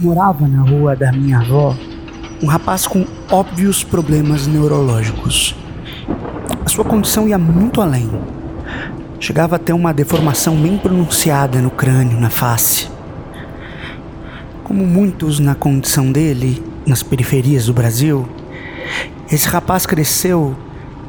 Morava 0.00 0.46
na 0.46 0.62
rua 0.62 0.94
da 0.94 1.10
minha 1.10 1.40
avó 1.40 1.74
um 2.40 2.46
rapaz 2.46 2.86
com 2.86 3.04
óbvios 3.28 3.82
problemas 3.82 4.46
neurológicos. 4.46 5.56
A 6.64 6.68
sua 6.68 6.84
condição 6.84 7.26
ia 7.26 7.36
muito 7.36 7.80
além. 7.80 8.08
Chegava 9.18 9.56
a 9.56 9.58
ter 9.58 9.72
uma 9.72 9.92
deformação 9.92 10.54
bem 10.54 10.78
pronunciada 10.78 11.60
no 11.60 11.68
crânio, 11.68 12.20
na 12.20 12.30
face. 12.30 12.88
Como 14.62 14.86
muitos 14.86 15.40
na 15.40 15.56
condição 15.56 16.12
dele, 16.12 16.62
nas 16.86 17.02
periferias 17.02 17.66
do 17.66 17.72
Brasil, 17.72 18.28
esse 19.28 19.48
rapaz 19.48 19.84
cresceu 19.84 20.56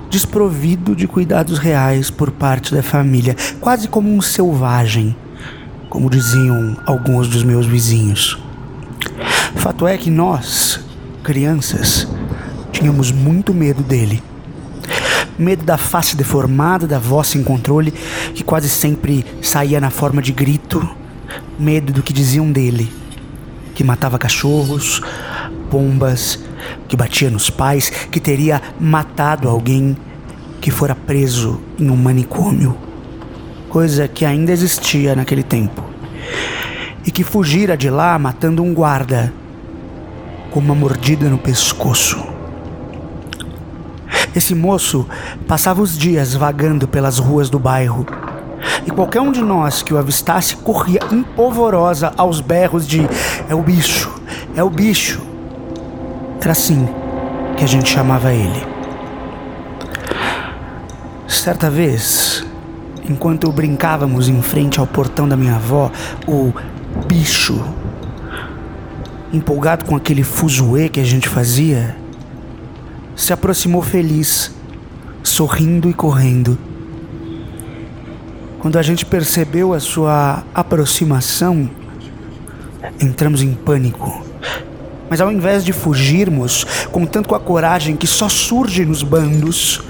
desprovido 0.09 0.95
de 0.95 1.07
cuidados 1.07 1.59
reais 1.59 2.09
por 2.09 2.31
parte 2.31 2.73
da 2.73 2.81
família, 2.81 3.35
quase 3.59 3.87
como 3.87 4.11
um 4.11 4.19
selvagem, 4.19 5.15
como 5.91 6.09
diziam 6.09 6.75
alguns 6.87 7.27
dos 7.27 7.43
meus 7.43 7.67
vizinhos. 7.67 8.48
Fato 9.55 9.87
é 9.87 9.97
que 9.97 10.09
nós, 10.09 10.79
crianças, 11.23 12.07
tínhamos 12.71 13.11
muito 13.11 13.53
medo 13.53 13.83
dele. 13.83 14.23
Medo 15.37 15.63
da 15.63 15.77
face 15.77 16.15
deformada, 16.15 16.85
da 16.85 16.99
voz 16.99 17.27
sem 17.27 17.43
controle, 17.43 17.93
que 18.33 18.43
quase 18.43 18.69
sempre 18.69 19.25
saía 19.41 19.79
na 19.79 19.89
forma 19.89 20.21
de 20.21 20.31
grito. 20.31 20.87
Medo 21.57 21.91
do 21.91 22.01
que 22.03 22.13
diziam 22.13 22.51
dele, 22.51 22.91
que 23.75 23.83
matava 23.83 24.17
cachorros, 24.17 25.01
pombas, 25.69 26.39
que 26.87 26.95
batia 26.95 27.29
nos 27.29 27.49
pais, 27.49 27.89
que 27.89 28.19
teria 28.19 28.61
matado 28.79 29.47
alguém 29.47 29.95
que 30.59 30.71
fora 30.71 30.95
preso 30.95 31.61
em 31.77 31.89
um 31.89 31.95
manicômio, 31.95 32.75
coisa 33.69 34.07
que 34.07 34.25
ainda 34.25 34.51
existia 34.51 35.15
naquele 35.15 35.43
tempo, 35.43 35.83
e 37.05 37.11
que 37.11 37.23
fugira 37.23 37.77
de 37.77 37.89
lá 37.89 38.17
matando 38.19 38.63
um 38.63 38.73
guarda 38.73 39.33
com 40.51 40.59
uma 40.59 40.75
mordida 40.75 41.29
no 41.29 41.37
pescoço. 41.37 42.23
Esse 44.35 44.53
moço 44.53 45.07
passava 45.47 45.81
os 45.81 45.97
dias 45.97 46.33
vagando 46.33 46.87
pelas 46.87 47.17
ruas 47.17 47.49
do 47.49 47.59
bairro. 47.59 48.05
E 48.85 48.91
qualquer 48.91 49.21
um 49.21 49.31
de 49.31 49.41
nós 49.41 49.81
que 49.81 49.93
o 49.93 49.97
avistasse 49.97 50.55
corria 50.57 50.99
empolvorosa 51.11 52.13
aos 52.17 52.41
berros 52.41 52.87
de: 52.87 53.01
É 53.49 53.55
o 53.55 53.61
bicho, 53.61 54.11
é 54.55 54.63
o 54.63 54.69
bicho. 54.69 55.21
Era 56.41 56.51
assim 56.51 56.87
que 57.57 57.63
a 57.63 57.67
gente 57.67 57.89
chamava 57.89 58.33
ele. 58.33 58.65
Certa 61.27 61.69
vez, 61.69 62.45
enquanto 63.09 63.51
brincávamos 63.51 64.29
em 64.29 64.41
frente 64.41 64.79
ao 64.79 64.87
portão 64.87 65.27
da 65.27 65.37
minha 65.37 65.55
avó, 65.55 65.91
o 66.27 66.53
bicho 67.07 67.63
empolgado 69.31 69.85
com 69.85 69.95
aquele 69.95 70.23
fuzuê 70.23 70.89
que 70.89 70.99
a 70.99 71.03
gente 71.03 71.29
fazia, 71.29 71.95
se 73.15 73.31
aproximou 73.31 73.81
feliz, 73.81 74.51
sorrindo 75.23 75.89
e 75.89 75.93
correndo. 75.93 76.57
Quando 78.59 78.77
a 78.77 78.81
gente 78.81 79.05
percebeu 79.05 79.73
a 79.73 79.79
sua 79.79 80.43
aproximação, 80.53 81.69
entramos 82.99 83.41
em 83.41 83.53
pânico. 83.53 84.25
Mas 85.09 85.21
ao 85.21 85.31
invés 85.31 85.63
de 85.63 85.73
fugirmos, 85.73 86.65
contando 86.91 87.27
com 87.27 87.35
a 87.35 87.39
coragem 87.39 87.95
que 87.95 88.07
só 88.07 88.27
surge 88.27 88.85
nos 88.85 89.01
bandos, 89.01 89.81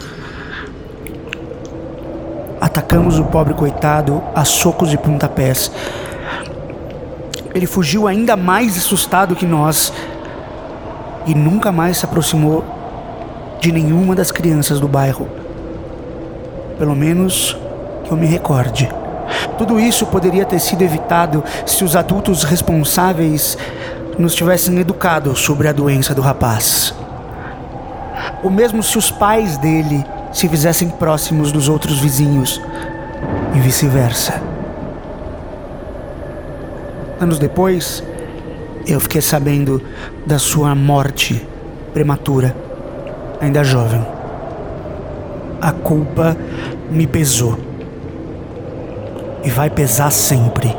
atacamos 2.60 3.20
o 3.20 3.26
pobre 3.26 3.54
coitado 3.54 4.22
a 4.36 4.46
socos 4.46 4.94
e 4.94 4.98
pontapés 4.98 5.72
ele 7.54 7.66
fugiu 7.66 8.08
ainda 8.08 8.36
mais 8.36 8.78
assustado 8.78 9.36
que 9.36 9.46
nós 9.46 9.92
e 11.26 11.34
nunca 11.34 11.72
mais 11.72 11.98
se 11.98 12.06
aproximou 12.06 12.64
de 13.60 13.72
nenhuma 13.72 14.16
das 14.16 14.32
crianças 14.32 14.80
do 14.80 14.88
bairro. 14.88 15.28
Pelo 16.78 16.96
menos 16.96 17.58
que 18.04 18.12
eu 18.12 18.18
me 18.18 18.26
recorde. 18.26 18.90
Tudo 19.58 19.80
isso 19.80 20.06
poderia 20.06 20.46
ter 20.46 20.60
sido 20.60 20.82
evitado 20.82 21.44
se 21.66 21.84
os 21.84 21.96
adultos 21.96 22.44
responsáveis 22.44 23.58
nos 24.18 24.34
tivessem 24.34 24.80
educado 24.80 25.36
sobre 25.36 25.68
a 25.68 25.74
doença 25.74 26.16
do 26.16 26.22
rapaz. 26.22 26.94
Ou 28.44 28.50
mesmo 28.50 28.82
se 28.82 28.98
os 28.98 29.12
pais 29.12 29.58
dele 29.58 30.06
se 30.32 30.48
fizessem 30.48 30.90
próximos 30.90 31.52
dos 31.52 31.68
outros 31.68 32.00
vizinhos 32.00 32.62
e 33.56 33.60
vice-versa. 33.60 34.49
Anos 37.20 37.38
depois, 37.38 38.02
eu 38.88 38.98
fiquei 39.00 39.22
sabendo 39.22 39.82
da 40.26 40.40
sua 40.40 40.74
morte 40.74 41.46
prematura, 41.94 42.56
ainda 43.42 43.62
jovem. 43.62 44.06
A 45.62 45.74
culpa 45.74 46.38
me 46.90 47.06
pesou. 47.06 47.60
E 49.44 49.50
vai 49.50 49.70
pesar 49.70 50.12
sempre. 50.12 50.74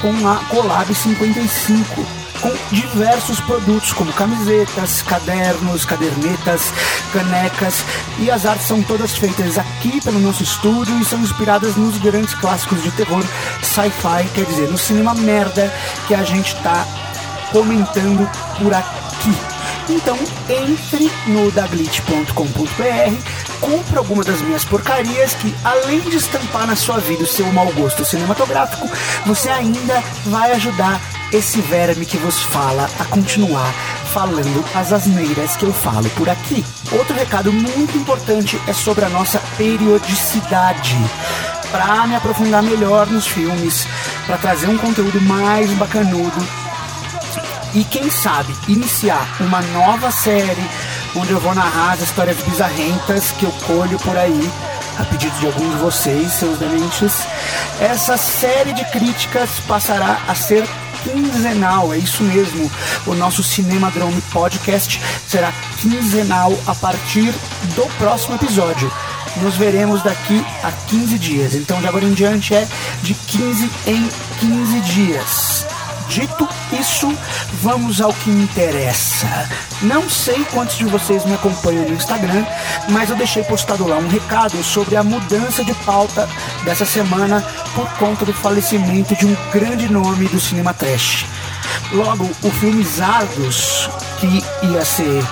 com 0.01 0.29
a 0.29 0.37
Collab 0.49 0.93
55 0.93 2.26
com 2.41 2.53
diversos 2.71 3.41
produtos 3.41 3.93
como 3.93 4.13
camisetas, 4.13 5.03
cadernos, 5.03 5.85
cadernetas, 5.85 6.73
canecas 7.13 7.85
e 8.19 8.31
as 8.31 8.47
artes 8.47 8.67
são 8.67 8.83
todas 8.83 9.17
feitas 9.17 9.59
aqui 9.59 10.01
pelo 10.03 10.19
nosso 10.19 10.43
estúdio 10.43 10.99
e 11.01 11.05
são 11.05 11.21
inspiradas 11.21 11.77
nos 11.77 11.99
grandes 11.99 12.35
clássicos 12.35 12.83
de 12.83 12.91
terror 12.93 13.25
sci-fi, 13.63 14.29
quer 14.35 14.45
dizer, 14.45 14.69
no 14.69 14.79
cinema 14.79 15.15
merda 15.15 15.73
que 16.07 16.15
a 16.15 16.23
gente 16.23 16.55
está 16.55 16.87
comentando 17.53 18.29
por 18.59 18.73
aqui. 18.75 19.56
Então 19.89 20.19
entre 20.49 21.11
no 21.27 21.51
daglitch.com.br, 21.51 23.61
compre 23.61 23.99
alguma 23.99 24.25
das 24.25 24.41
minhas 24.43 24.65
porcarias 24.65 25.35
que, 25.35 25.55
além 25.65 26.01
de 26.01 26.17
estampar 26.17 26.67
na 26.67 26.77
sua 26.77 26.99
vida 26.99 27.23
o 27.23 27.27
seu 27.27 27.47
mau 27.53 27.67
gosto 27.73 28.05
cinematográfico, 28.05 28.89
você 29.25 29.49
ainda 29.49 30.03
vai 30.27 30.53
ajudar 30.53 31.01
esse 31.33 31.61
verme 31.61 32.05
que 32.05 32.17
vos 32.17 32.41
fala 32.41 32.89
a 32.99 33.05
continuar 33.05 33.73
falando 34.13 34.65
as 34.75 34.93
asneiras 34.93 35.57
que 35.57 35.65
eu 35.65 35.73
falo 35.73 36.09
por 36.11 36.29
aqui. 36.29 36.65
Outro 36.93 37.15
recado 37.15 37.53
muito 37.53 37.99
importante 37.99 38.61
é 38.67 38.73
sobre 38.73 39.05
a 39.05 39.09
nossa 39.09 39.41
periodicidade. 39.57 40.97
Para 41.71 42.07
me 42.07 42.15
aprofundar 42.15 42.63
melhor 42.63 43.07
nos 43.09 43.27
filmes, 43.27 43.87
para 44.27 44.39
trazer 44.39 44.69
um 44.69 44.79
conteúdo 44.79 45.21
mais 45.21 45.71
bacanudo 45.73 46.66
e 47.77 47.85
quem 47.85 48.09
sabe 48.09 48.57
iniciar 48.69 49.37
uma 49.39 49.61
nova 49.61 50.11
série 50.11 50.67
onde 51.15 51.31
eu 51.31 51.39
vou 51.39 51.55
narrar 51.55 51.93
as 51.93 52.01
histórias 52.01 52.39
bizarrentas 52.39 53.33
que 53.33 53.45
eu 53.45 53.53
colho 53.67 53.99
por 53.99 54.17
aí 54.17 54.51
a 54.99 55.05
pedido 55.05 55.39
de 55.39 55.47
alguns 55.47 55.73
de 55.73 55.77
vocês, 55.77 56.33
seus 56.33 56.59
dementes. 56.59 57.27
Essa 57.79 58.17
série 58.17 58.73
de 58.73 58.83
críticas 58.87 59.51
passará 59.69 60.19
a 60.27 60.35
ser 60.35 60.67
quinzenal, 61.05 61.93
é 61.93 61.99
isso 61.99 62.23
mesmo. 62.23 62.71
O 63.07 63.15
nosso 63.15 63.43
Cinema 63.43 63.91
Drone 63.91 64.23
Podcast 64.33 64.99
será 65.29 65.53
quinzenal 65.79 66.59
a 66.67 66.75
partir 66.75 67.31
do 67.75 67.87
próximo 67.99 68.37
episódio. 68.37 68.91
Nos 69.43 69.55
veremos 69.57 70.03
daqui 70.03 70.43
a 70.63 70.73
15 70.73 71.19
dias. 71.19 71.55
Então, 71.55 71.79
de 71.79 71.87
agora 71.87 72.07
em 72.07 72.15
diante 72.15 72.55
é 72.55 72.67
de 73.03 73.13
15 73.13 73.71
em 73.87 74.09
15 74.41 74.81
dias. 74.81 75.66
Dito 76.09 76.49
isso, 76.73 77.13
vamos 77.63 78.01
ao 78.01 78.13
que 78.13 78.31
interessa. 78.31 79.27
Não 79.83 80.09
sei 80.09 80.45
quantos 80.53 80.77
de 80.79 80.85
vocês 80.85 81.25
me 81.25 81.35
acompanham 81.35 81.85
no 81.85 81.95
Instagram, 81.95 82.45
mas 82.89 83.11
eu 83.11 83.17
deixei 83.17 83.43
postado 83.43 83.87
lá 83.87 83.97
um 83.97 84.09
recado 84.09 84.63
sobre 84.63 84.97
a 84.97 85.03
mudança 85.03 85.65
de 85.65 85.75
pauta 85.75 86.29
dessa 86.65 86.87
semana 86.87 87.45
por 87.75 87.89
conta 87.99 88.25
do 88.25 88.33
falecimento 88.33 89.15
de 89.17 89.27
um 89.27 89.37
grande 89.53 89.91
nome 89.91 90.29
do 90.29 90.41
cinema 90.41 90.73
trash. 90.73 91.27
Logo, 91.93 92.25
o 92.43 92.51
filme 92.51 92.85
Zardos, 92.85 93.91
que 94.21 94.43
ia 94.67 94.85
ser 94.85 95.23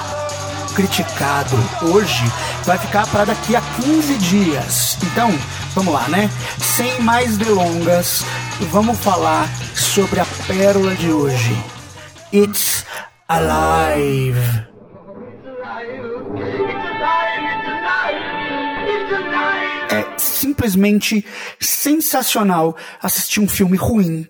criticado 0.74 1.56
hoje, 1.82 2.24
vai 2.64 2.76
ficar 2.78 3.06
para 3.06 3.26
daqui 3.26 3.54
a 3.54 3.60
15 3.60 4.14
dias. 4.18 4.98
Então, 5.02 5.30
vamos 5.74 5.94
lá, 5.94 6.08
né? 6.08 6.28
Sem 6.58 7.00
mais 7.00 7.36
delongas, 7.36 8.24
vamos 8.70 8.98
falar 8.98 9.48
sobre 9.74 10.20
a 10.20 10.26
pérola 10.46 10.94
de 10.96 11.10
hoje. 11.10 11.56
It's 12.32 12.84
Alive. 13.28 14.40
É 19.90 20.18
simplesmente 20.18 21.24
sensacional 21.60 22.76
assistir 23.00 23.40
um 23.40 23.48
filme 23.48 23.76
ruim, 23.76 24.26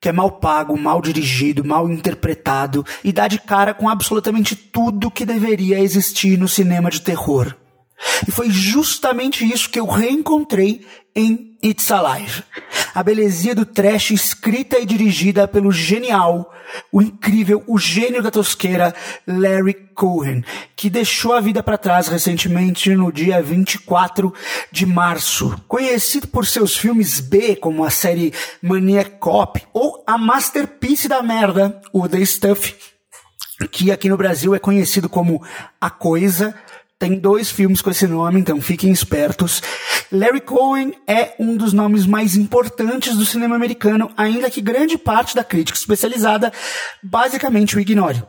que 0.00 0.08
é 0.08 0.12
mal 0.12 0.32
pago, 0.32 0.76
mal 0.76 1.00
dirigido, 1.00 1.64
mal 1.64 1.90
interpretado 1.90 2.84
e 3.02 3.12
dá 3.12 3.26
de 3.26 3.38
cara 3.38 3.74
com 3.74 3.88
absolutamente 3.88 4.54
tudo 4.54 5.10
que 5.10 5.26
deveria 5.26 5.80
existir 5.80 6.38
no 6.38 6.48
cinema 6.48 6.90
de 6.90 7.00
terror. 7.00 7.54
E 8.26 8.30
foi 8.30 8.48
justamente 8.48 9.44
isso 9.44 9.68
que 9.68 9.80
eu 9.80 9.86
reencontrei 9.86 10.86
em 11.18 11.58
It's 11.60 11.90
Alive. 11.90 12.44
A 12.94 13.02
belezinha 13.02 13.52
do 13.52 13.66
trash 13.66 14.12
escrita 14.12 14.78
e 14.78 14.86
dirigida 14.86 15.48
pelo 15.48 15.72
genial, 15.72 16.54
o 16.92 17.02
incrível, 17.02 17.64
o 17.66 17.76
gênio 17.76 18.22
da 18.22 18.30
tosqueira 18.30 18.94
Larry 19.26 19.74
Cohen, 19.96 20.44
que 20.76 20.88
deixou 20.88 21.32
a 21.32 21.40
vida 21.40 21.60
para 21.60 21.76
trás 21.76 22.06
recentemente 22.06 22.94
no 22.94 23.10
dia 23.10 23.42
24 23.42 24.32
de 24.70 24.86
março. 24.86 25.60
Conhecido 25.66 26.28
por 26.28 26.46
seus 26.46 26.76
filmes 26.76 27.18
B, 27.18 27.56
como 27.56 27.84
a 27.84 27.90
série 27.90 28.32
Maniac 28.62 29.18
Cop, 29.18 29.60
ou 29.72 30.04
a 30.06 30.16
masterpiece 30.16 31.08
da 31.08 31.20
merda, 31.20 31.80
o 31.92 32.08
The 32.08 32.24
Stuff, 32.24 32.76
que 33.72 33.90
aqui 33.90 34.08
no 34.08 34.16
Brasil 34.16 34.54
é 34.54 34.60
conhecido 34.60 35.08
como 35.08 35.44
A 35.80 35.90
Coisa, 35.90 36.54
tem 36.98 37.16
dois 37.16 37.50
filmes 37.50 37.80
com 37.80 37.90
esse 37.90 38.06
nome, 38.06 38.40
então 38.40 38.60
fiquem 38.60 38.90
espertos. 38.90 39.62
Larry 40.10 40.40
Cohen 40.40 40.92
é 41.06 41.34
um 41.38 41.56
dos 41.56 41.72
nomes 41.72 42.06
mais 42.06 42.36
importantes 42.36 43.16
do 43.16 43.24
cinema 43.24 43.54
americano, 43.54 44.10
ainda 44.16 44.50
que 44.50 44.60
grande 44.60 44.98
parte 44.98 45.36
da 45.36 45.44
crítica 45.44 45.78
especializada 45.78 46.52
basicamente 47.02 47.76
o 47.76 47.80
ignore. 47.80 48.22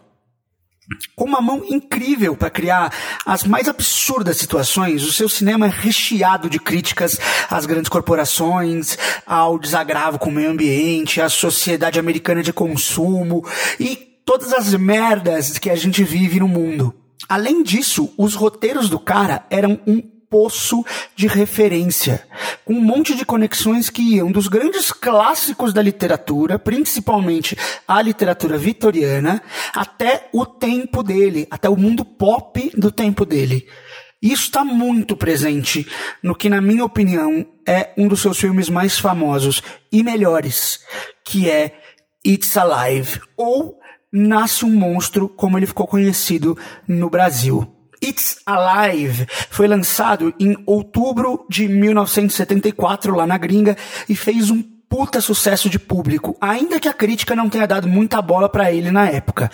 Com 1.16 1.26
uma 1.26 1.42
mão 1.42 1.64
incrível 1.68 2.36
para 2.36 2.50
criar 2.50 2.94
as 3.26 3.44
mais 3.44 3.68
absurdas 3.68 4.38
situações, 4.38 5.04
o 5.04 5.14
seu 5.14 5.30
cinema 5.30 5.68
é 5.68 5.70
recheado 5.70 6.50
de 6.50 6.60
críticas 6.60 7.20
às 7.50 7.66
grandes 7.66 7.90
corporações, 7.90 8.98
ao 9.26 9.60
desagravo 9.60 10.20
com 10.20 10.30
o 10.30 10.34
meio 10.34 10.50
ambiente, 10.50 11.22
à 11.22 11.30
sociedade 11.30 12.00
americana 12.00 12.42
de 12.42 12.54
consumo 12.54 13.48
e 13.80 13.96
todas 14.26 14.52
as 14.54 14.74
merdas 14.76 15.58
que 15.58 15.70
a 15.70 15.76
gente 15.76 16.04
vive 16.04 16.40
no 16.40 16.48
mundo. 16.48 16.99
Além 17.30 17.62
disso, 17.62 18.12
os 18.18 18.34
roteiros 18.34 18.90
do 18.90 19.00
cara 19.00 19.46
eram 19.52 19.80
um 19.86 20.02
poço 20.02 20.84
de 21.16 21.28
referência, 21.28 22.28
com 22.64 22.74
um 22.74 22.82
monte 22.82 23.16
de 23.16 23.26
conexões 23.26 23.90
que 23.90 24.16
iam 24.16 24.32
dos 24.32 24.48
grandes 24.48 24.92
clássicos 24.92 25.74
da 25.74 25.82
literatura, 25.82 26.60
principalmente 26.60 27.58
a 27.88 28.02
literatura 28.02 28.58
vitoriana, 28.58 29.42
até 29.74 30.28
o 30.32 30.46
tempo 30.46 31.02
dele, 31.02 31.48
até 31.50 31.70
o 31.70 31.78
mundo 31.78 32.04
pop 32.04 32.72
do 32.76 32.92
tempo 32.92 33.26
dele. 33.26 33.68
Isso 34.22 34.44
está 34.44 34.66
muito 34.66 35.16
presente 35.16 35.88
no 36.22 36.36
que, 36.36 36.50
na 36.50 36.60
minha 36.60 36.84
opinião, 36.84 37.46
é 37.66 37.94
um 37.98 38.08
dos 38.08 38.22
seus 38.22 38.38
filmes 38.38 38.70
mais 38.70 39.00
famosos 39.00 39.64
e 39.92 40.04
melhores, 40.04 40.80
que 41.24 41.50
é 41.50 41.80
It's 42.26 42.58
Alive, 42.58 43.22
ou 43.38 43.79
Nasce 44.12 44.66
um 44.66 44.72
Monstro, 44.72 45.30
como 45.30 45.58
ele 45.58 45.68
ficou 45.68 45.86
conhecido 45.88 46.58
no 46.88 47.10
Brasil. 47.10 47.68
It's 48.04 48.38
Alive 48.46 49.28
foi 49.50 49.68
lançado 49.68 50.34
em 50.40 50.56
outubro 50.66 51.46
de 51.50 51.68
1974 51.68 53.16
lá 53.16 53.28
na 53.28 53.38
gringa 53.38 53.78
e 54.08 54.16
fez 54.16 54.50
um 54.50 54.64
puta 54.90 55.22
sucesso 55.22 55.70
de 55.70 55.78
público, 55.78 56.36
ainda 56.42 56.80
que 56.80 56.88
a 56.88 56.94
crítica 56.94 57.36
não 57.36 57.50
tenha 57.50 57.68
dado 57.68 57.88
muita 57.88 58.22
bola 58.22 58.50
para 58.50 58.72
ele 58.72 58.90
na 58.90 59.08
época. 59.08 59.52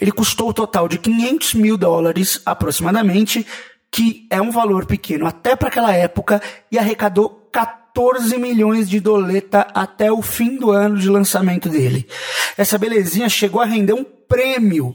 Ele 0.00 0.12
custou 0.12 0.50
o 0.50 0.54
total 0.54 0.86
de 0.86 0.98
500 0.98 1.54
mil 1.54 1.76
dólares 1.76 2.40
aproximadamente, 2.46 3.44
que 3.90 4.26
é 4.30 4.40
um 4.40 4.52
valor 4.52 4.86
pequeno 4.86 5.26
até 5.26 5.56
para 5.56 5.68
aquela 5.68 5.92
época, 5.92 6.40
e 6.70 6.78
arrecadou 6.78 7.48
14 7.98 8.38
milhões 8.38 8.88
de 8.88 9.00
doleta 9.00 9.66
até 9.74 10.12
o 10.12 10.22
fim 10.22 10.56
do 10.56 10.70
ano 10.70 10.96
de 10.96 11.08
lançamento 11.08 11.68
dele. 11.68 12.06
Essa 12.56 12.78
belezinha 12.78 13.28
chegou 13.28 13.60
a 13.60 13.64
render 13.64 13.92
um 13.92 14.04
prêmio 14.04 14.94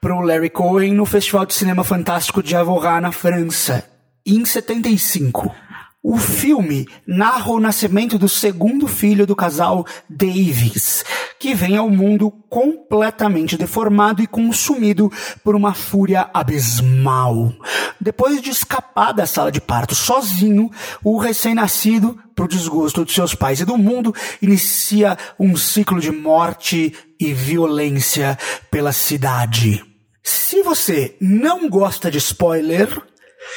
pro 0.00 0.22
Larry 0.22 0.48
Cohen 0.48 0.94
no 0.94 1.04
Festival 1.04 1.44
de 1.44 1.52
Cinema 1.52 1.84
Fantástico 1.84 2.42
de 2.42 2.56
Avorat, 2.56 3.02
na 3.02 3.12
França, 3.12 3.84
em 4.24 4.46
75. 4.46 5.54
O 6.02 6.16
filme 6.16 6.86
narra 7.04 7.50
o 7.50 7.58
nascimento 7.58 8.16
do 8.16 8.28
segundo 8.28 8.86
filho 8.86 9.26
do 9.26 9.34
casal 9.34 9.84
Davis, 10.08 11.04
que 11.40 11.54
vem 11.54 11.76
ao 11.76 11.90
mundo 11.90 12.30
completamente 12.48 13.56
deformado 13.56 14.22
e 14.22 14.26
consumido 14.26 15.10
por 15.42 15.56
uma 15.56 15.74
fúria 15.74 16.30
abismal. 16.32 17.52
Depois 18.00 18.40
de 18.40 18.50
escapar 18.50 19.12
da 19.12 19.26
sala 19.26 19.50
de 19.50 19.60
parto 19.60 19.96
sozinho, 19.96 20.70
o 21.02 21.18
recém-nascido, 21.18 22.16
pro 22.32 22.46
desgosto 22.46 23.04
de 23.04 23.12
seus 23.12 23.34
pais 23.34 23.58
e 23.58 23.64
do 23.64 23.76
mundo, 23.76 24.14
inicia 24.40 25.18
um 25.36 25.56
ciclo 25.56 25.98
de 25.98 26.12
morte 26.12 26.94
e 27.18 27.32
violência 27.34 28.38
pela 28.70 28.92
cidade. 28.92 29.84
Se 30.22 30.62
você 30.62 31.16
não 31.20 31.68
gosta 31.68 32.08
de 32.08 32.18
spoiler, 32.18 32.88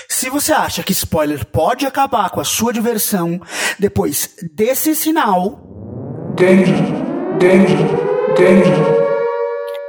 se 0.08 0.30
você 0.30 0.54
acha 0.54 0.84
que 0.84 0.92
spoiler 0.92 1.46
pode 1.46 1.86
acabar 1.86 2.30
com 2.30 2.40
a 2.40 2.46
sua 2.46 2.74
diversão 2.74 3.42
depois 3.80 4.36
desse 4.54 4.96
sinal. 4.96 5.62
Danger, 6.36 6.76
danger, 7.40 7.78
danger. 8.38 9.01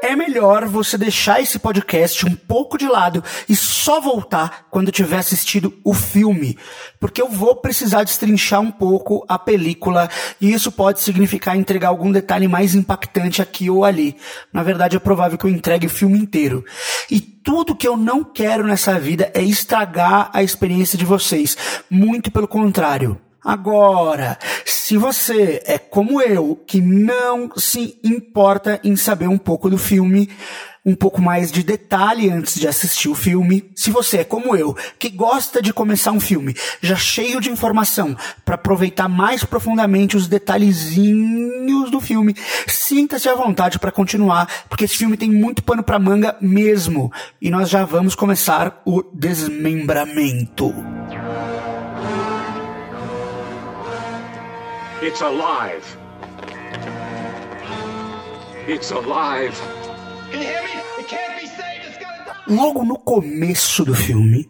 É 0.04 0.16
melhor 0.16 0.66
você 0.66 0.98
deixar 0.98 1.40
esse 1.40 1.60
podcast 1.60 2.26
um 2.26 2.34
pouco 2.34 2.76
de 2.76 2.88
lado 2.88 3.22
e 3.48 3.54
só 3.54 4.00
voltar 4.00 4.66
quando 4.68 4.90
tiver 4.90 5.16
assistido 5.16 5.72
o 5.84 5.94
filme, 5.94 6.58
porque 6.98 7.22
eu 7.22 7.28
vou 7.28 7.54
precisar 7.54 8.02
destrinchar 8.02 8.60
um 8.60 8.72
pouco 8.72 9.24
a 9.28 9.38
película 9.38 10.10
e 10.40 10.52
isso 10.52 10.72
pode 10.72 11.00
significar 11.00 11.56
entregar 11.56 11.86
algum 11.86 12.10
detalhe 12.10 12.48
mais 12.48 12.74
impactante 12.74 13.40
aqui 13.40 13.70
ou 13.70 13.84
ali. 13.84 14.16
Na 14.52 14.64
verdade, 14.64 14.96
é 14.96 14.98
provável 14.98 15.38
que 15.38 15.44
eu 15.44 15.50
entregue 15.50 15.86
o 15.86 15.90
filme 15.90 16.18
inteiro. 16.18 16.64
E 17.08 17.20
tudo 17.20 17.76
que 17.76 17.86
eu 17.86 17.96
não 17.96 18.24
quero 18.24 18.66
nessa 18.66 18.98
vida 18.98 19.30
é 19.32 19.40
estragar 19.40 20.30
a 20.32 20.42
experiência 20.42 20.98
de 20.98 21.04
vocês. 21.04 21.56
Muito 21.88 22.28
pelo 22.28 22.48
contrário. 22.48 23.20
Agora, 23.44 24.38
se 24.64 24.96
você 24.96 25.60
é 25.66 25.76
como 25.76 26.22
eu, 26.22 26.60
que 26.66 26.80
não 26.80 27.50
se 27.56 27.98
importa 28.04 28.80
em 28.84 28.94
saber 28.94 29.26
um 29.26 29.38
pouco 29.38 29.68
do 29.68 29.76
filme, 29.76 30.28
um 30.84 30.94
pouco 30.94 31.20
mais 31.20 31.50
de 31.50 31.62
detalhe 31.62 32.30
antes 32.30 32.58
de 32.58 32.66
assistir 32.66 33.08
o 33.08 33.14
filme, 33.14 33.70
se 33.74 33.90
você 33.90 34.18
é 34.18 34.24
como 34.24 34.56
eu, 34.56 34.76
que 34.98 35.08
gosta 35.08 35.62
de 35.62 35.72
começar 35.72 36.12
um 36.12 36.20
filme 36.20 36.54
já 36.80 36.96
cheio 36.96 37.40
de 37.40 37.50
informação 37.50 38.16
para 38.44 38.56
aproveitar 38.56 39.08
mais 39.08 39.44
profundamente 39.44 40.16
os 40.16 40.26
detalhezinhos 40.26 41.90
do 41.90 42.00
filme, 42.00 42.36
sinta-se 42.66 43.28
à 43.28 43.34
vontade 43.34 43.78
para 43.78 43.92
continuar, 43.92 44.48
porque 44.68 44.84
esse 44.84 44.96
filme 44.96 45.16
tem 45.16 45.30
muito 45.30 45.62
pano 45.62 45.82
para 45.82 45.98
manga 45.98 46.36
mesmo. 46.40 47.12
E 47.40 47.50
nós 47.50 47.68
já 47.68 47.84
vamos 47.84 48.14
começar 48.14 48.82
o 48.84 49.02
desmembramento. 49.02 50.72
It's 55.02 55.20
alive. 55.20 55.84
It's 58.68 58.92
alive. 58.92 59.52
Logo 62.46 62.84
no 62.84 62.96
começo 62.96 63.84
do 63.84 63.96
filme, 63.96 64.48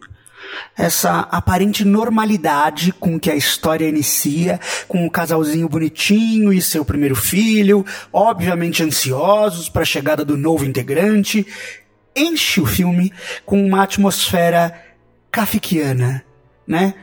essa 0.77 1.21
aparente 1.21 1.83
normalidade 1.83 2.91
com 2.91 3.19
que 3.19 3.31
a 3.31 3.35
história 3.35 3.89
inicia, 3.89 4.59
com 4.87 4.99
o 4.99 5.05
um 5.07 5.09
casalzinho 5.09 5.67
bonitinho 5.67 6.53
e 6.53 6.61
seu 6.61 6.85
primeiro 6.85 7.15
filho, 7.15 7.83
obviamente 8.13 8.83
ansiosos 8.83 9.69
para 9.69 9.81
a 9.81 9.85
chegada 9.85 10.23
do 10.23 10.37
novo 10.37 10.65
integrante, 10.65 11.47
enche 12.15 12.61
o 12.61 12.65
filme 12.67 13.11
com 13.43 13.65
uma 13.65 13.81
atmosfera 13.81 14.79
kafkiana, 15.31 16.23
né? 16.67 16.93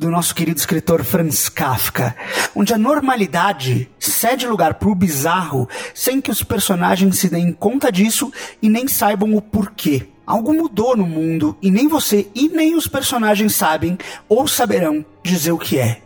Do 0.00 0.10
nosso 0.10 0.34
querido 0.34 0.58
escritor 0.58 1.04
Franz 1.04 1.50
Kafka, 1.50 2.16
onde 2.56 2.72
a 2.72 2.78
normalidade 2.78 3.86
cede 3.98 4.46
lugar 4.46 4.74
para 4.74 4.88
o 4.88 4.94
bizarro 4.94 5.68
sem 5.94 6.22
que 6.22 6.30
os 6.30 6.42
personagens 6.42 7.18
se 7.18 7.28
deem 7.28 7.52
conta 7.52 7.92
disso 7.92 8.32
e 8.62 8.70
nem 8.70 8.88
saibam 8.88 9.34
o 9.34 9.42
porquê. 9.42 10.08
Algo 10.26 10.54
mudou 10.54 10.96
no 10.96 11.06
mundo 11.06 11.54
e 11.60 11.70
nem 11.70 11.86
você 11.86 12.26
e 12.34 12.48
nem 12.48 12.74
os 12.74 12.88
personagens 12.88 13.54
sabem 13.54 13.98
ou 14.26 14.48
saberão 14.48 15.04
dizer 15.22 15.52
o 15.52 15.58
que 15.58 15.78
é. 15.78 16.00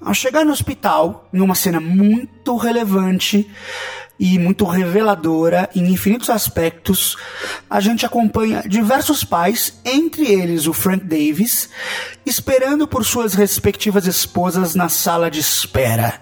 Ao 0.00 0.14
chegar 0.14 0.44
no 0.44 0.52
hospital, 0.52 1.28
em 1.34 1.40
uma 1.40 1.56
cena 1.56 1.80
muito 1.80 2.56
relevante, 2.56 3.50
e 4.18 4.38
muito 4.38 4.64
reveladora 4.64 5.68
em 5.74 5.92
infinitos 5.92 6.30
aspectos. 6.30 7.16
A 7.68 7.80
gente 7.80 8.06
acompanha 8.06 8.62
diversos 8.66 9.24
pais, 9.24 9.80
entre 9.84 10.26
eles 10.26 10.66
o 10.66 10.72
Frank 10.72 11.04
Davis, 11.04 11.68
esperando 12.24 12.86
por 12.86 13.04
suas 13.04 13.34
respectivas 13.34 14.06
esposas 14.06 14.74
na 14.74 14.88
sala 14.88 15.30
de 15.30 15.40
espera. 15.40 16.20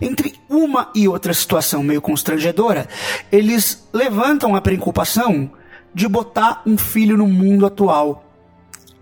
Entre 0.00 0.38
uma 0.48 0.90
e 0.94 1.08
outra 1.08 1.32
situação 1.32 1.82
meio 1.82 2.02
constrangedora, 2.02 2.86
eles 3.32 3.88
levantam 3.92 4.54
a 4.54 4.60
preocupação 4.60 5.50
de 5.94 6.06
botar 6.06 6.62
um 6.66 6.76
filho 6.76 7.16
no 7.16 7.26
mundo 7.26 7.64
atual 7.64 8.25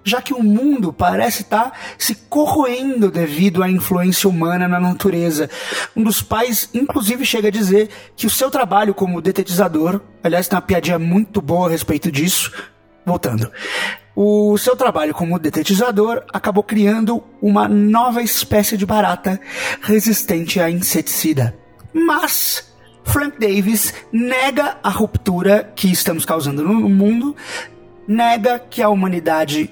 já 0.04 0.20
que 0.20 0.34
o 0.34 0.42
mundo 0.42 0.92
parece 0.92 1.42
estar 1.42 1.72
se 1.98 2.14
corroendo 2.14 3.10
devido 3.10 3.62
à 3.62 3.70
influência 3.70 4.28
humana 4.28 4.68
na 4.68 4.78
natureza. 4.78 5.48
Um 5.96 6.04
dos 6.04 6.20
pais, 6.20 6.68
inclusive, 6.74 7.24
chega 7.24 7.48
a 7.48 7.50
dizer 7.50 7.88
que 8.14 8.26
o 8.26 8.30
seu 8.30 8.50
trabalho 8.50 8.94
como 8.94 9.22
detetizador, 9.22 10.00
aliás, 10.22 10.46
tem 10.46 10.56
uma 10.56 10.62
piadinha 10.62 10.98
muito 10.98 11.40
boa 11.40 11.66
a 11.66 11.70
respeito 11.70 12.12
disso. 12.12 12.52
Voltando. 13.06 13.50
O 14.16 14.56
seu 14.58 14.76
trabalho 14.76 15.12
como 15.12 15.38
detetizador 15.38 16.22
acabou 16.32 16.62
criando 16.62 17.22
uma 17.42 17.66
nova 17.66 18.22
espécie 18.22 18.76
de 18.76 18.86
barata 18.86 19.40
resistente 19.82 20.60
a 20.60 20.70
inseticida. 20.70 21.56
Mas 21.92 22.72
Frank 23.02 23.38
Davis 23.38 23.92
nega 24.12 24.78
a 24.82 24.88
ruptura 24.88 25.72
que 25.74 25.90
estamos 25.90 26.24
causando 26.24 26.62
no 26.62 26.88
mundo, 26.88 27.34
nega 28.06 28.58
que 28.58 28.80
a 28.80 28.88
humanidade 28.88 29.70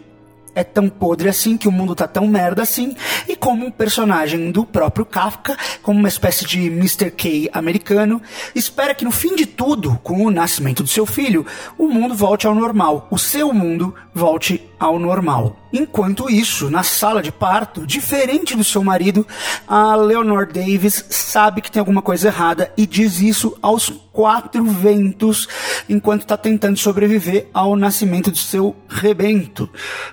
é 0.55 0.63
tão 0.63 0.89
podre 0.89 1.29
assim, 1.29 1.57
que 1.57 1.69
o 1.69 1.73
mundo 1.73 1.95
tá 1.95 2.07
tão 2.07 2.27
merda 2.27 2.63
assim, 2.63 2.95
e 3.29 3.37
como 3.37 3.67
um 3.67 3.71
personagem 3.71 4.51
do 4.51 4.65
próprio 4.65 5.05
Kafka, 5.05 5.57
como 5.83 5.99
uma 5.99 6.09
espécie 6.09 6.45
de 6.45 6.67
Mr. 6.67 7.11
K 7.11 7.51
americano, 7.53 8.21
espera 8.55 8.95
que 8.95 9.05
no 9.05 9.11
fim 9.11 9.35
de 9.35 9.47
tudo, 9.47 9.99
com 10.03 10.25
o 10.25 10.31
nascimento 10.31 10.83
do 10.83 10.89
seu 10.89 11.07
filho, 11.07 11.47
o 11.79 11.89
mundo 11.89 12.15
volte 12.15 12.47
ao 12.47 12.55
normal, 12.55 13.09
o 13.11 13.19
seu 13.19 13.53
mundo 13.53 13.95
volte 14.15 14.69
ao 14.79 14.99
normal. 14.99 15.57
Enquanto 15.73 16.29
isso, 16.29 16.69
na 16.69 16.83
sala 16.83 17.23
de 17.23 17.33
parto, 17.33 17.87
diferente 17.87 18.55
do 18.55 18.63
seu 18.65 18.85
marido, 18.85 19.27
a 19.67 19.95
Leonor 19.95 20.47
Davis 20.47 21.05
sabe 21.09 21.63
que 21.63 21.71
tem 21.71 21.81
alguma 21.81 22.03
coisa 22.03 22.29
errada 22.29 22.71
e 22.77 22.87
diz 22.87 23.21
isso 23.21 23.57
aos 23.63 23.89
quatro 24.13 24.65
ventos 24.65 25.49
enquanto 25.89 26.23
está 26.23 26.37
tentando 26.37 26.79
sobreviver 26.79 27.49
ao 27.53 27.75
nascimento 27.75 28.31
de 28.31 28.39
seu 28.39 28.77
rebento. 28.89 29.69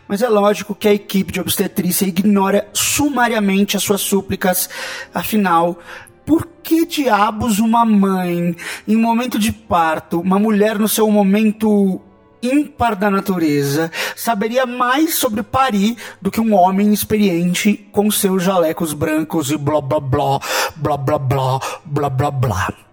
Mas 0.07 0.21
é 0.21 0.29
lógico 0.29 0.73
que 0.73 0.87
a 0.87 0.93
equipe 0.93 1.31
de 1.31 1.41
obstetrícia 1.41 2.05
ignora 2.05 2.67
sumariamente 2.73 3.75
as 3.75 3.83
suas 3.83 4.01
súplicas, 4.01 4.69
afinal, 5.13 5.77
por 6.25 6.47
que 6.63 6.85
diabos 6.85 7.59
uma 7.59 7.83
mãe, 7.83 8.55
em 8.87 8.95
momento 8.95 9.39
de 9.39 9.51
parto, 9.51 10.19
uma 10.19 10.39
mulher 10.39 10.77
no 10.77 10.87
seu 10.87 11.09
momento 11.09 12.01
ímpar 12.41 12.95
da 12.95 13.09
natureza, 13.09 13.91
saberia 14.15 14.65
mais 14.65 15.15
sobre 15.15 15.43
parir 15.43 15.97
do 16.21 16.31
que 16.31 16.39
um 16.39 16.53
homem 16.53 16.93
experiente 16.93 17.89
com 17.91 18.09
seus 18.09 18.43
jalecos 18.43 18.93
brancos 18.93 19.51
e 19.51 19.57
blá 19.57 19.81
blá 19.81 19.99
blá, 19.99 20.39
blá 20.77 20.97
blá 20.97 21.19
blá, 21.19 21.59
blá 21.85 22.09
blá 22.09 22.31
blá. 22.31 22.88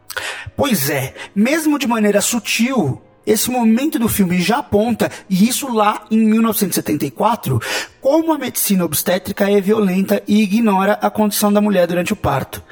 Pois 0.56 0.88
é, 0.88 1.14
mesmo 1.34 1.78
de 1.78 1.86
maneira 1.86 2.20
sutil, 2.20 3.02
esse 3.26 3.50
momento 3.50 3.98
do 3.98 4.08
filme 4.08 4.40
já 4.40 4.58
aponta, 4.58 5.10
e 5.28 5.48
isso 5.48 5.70
lá 5.72 6.04
em 6.10 6.18
1974, 6.18 7.60
como 8.00 8.32
a 8.32 8.38
medicina 8.38 8.84
obstétrica 8.84 9.50
é 9.50 9.60
violenta 9.60 10.22
e 10.26 10.42
ignora 10.42 10.94
a 11.02 11.10
condição 11.10 11.52
da 11.52 11.60
mulher 11.60 11.86
durante 11.86 12.12
o 12.12 12.16
parto. 12.16 12.62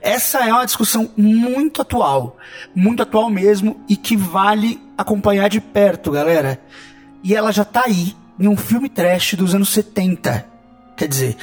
Essa 0.00 0.38
é 0.38 0.52
uma 0.52 0.64
discussão 0.64 1.10
muito 1.16 1.82
atual, 1.82 2.38
muito 2.74 3.02
atual 3.02 3.28
mesmo, 3.28 3.78
e 3.88 3.94
que 3.94 4.16
vale 4.16 4.80
acompanhar 4.96 5.48
de 5.48 5.60
perto, 5.60 6.10
galera. 6.10 6.58
E 7.22 7.34
ela 7.34 7.52
já 7.52 7.64
tá 7.64 7.82
aí, 7.84 8.16
em 8.38 8.48
um 8.48 8.56
filme 8.56 8.88
trash 8.88 9.34
dos 9.34 9.54
anos 9.54 9.68
70. 9.68 10.46
Quer 10.96 11.06
dizer, 11.06 11.36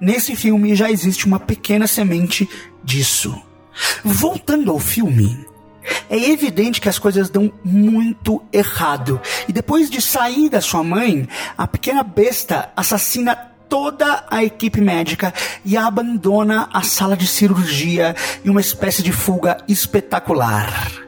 nesse 0.00 0.36
filme 0.36 0.76
já 0.76 0.90
existe 0.90 1.26
uma 1.26 1.40
pequena 1.40 1.88
semente 1.88 2.48
disso. 2.84 3.42
Voltando 4.04 4.70
ao 4.70 4.78
filme, 4.78 5.46
é 6.08 6.30
evidente 6.30 6.80
que 6.80 6.88
as 6.88 6.98
coisas 6.98 7.28
dão 7.28 7.52
muito 7.64 8.42
errado. 8.52 9.20
E 9.48 9.52
depois 9.52 9.90
de 9.90 10.00
sair 10.00 10.48
da 10.48 10.60
sua 10.60 10.82
mãe, 10.82 11.28
a 11.56 11.66
pequena 11.66 12.02
besta 12.02 12.70
assassina 12.76 13.34
toda 13.68 14.24
a 14.30 14.44
equipe 14.44 14.80
médica 14.80 15.32
e 15.64 15.76
abandona 15.76 16.68
a 16.72 16.82
sala 16.82 17.16
de 17.16 17.26
cirurgia 17.26 18.14
em 18.44 18.50
uma 18.50 18.60
espécie 18.60 19.02
de 19.02 19.12
fuga 19.12 19.58
espetacular. 19.66 21.03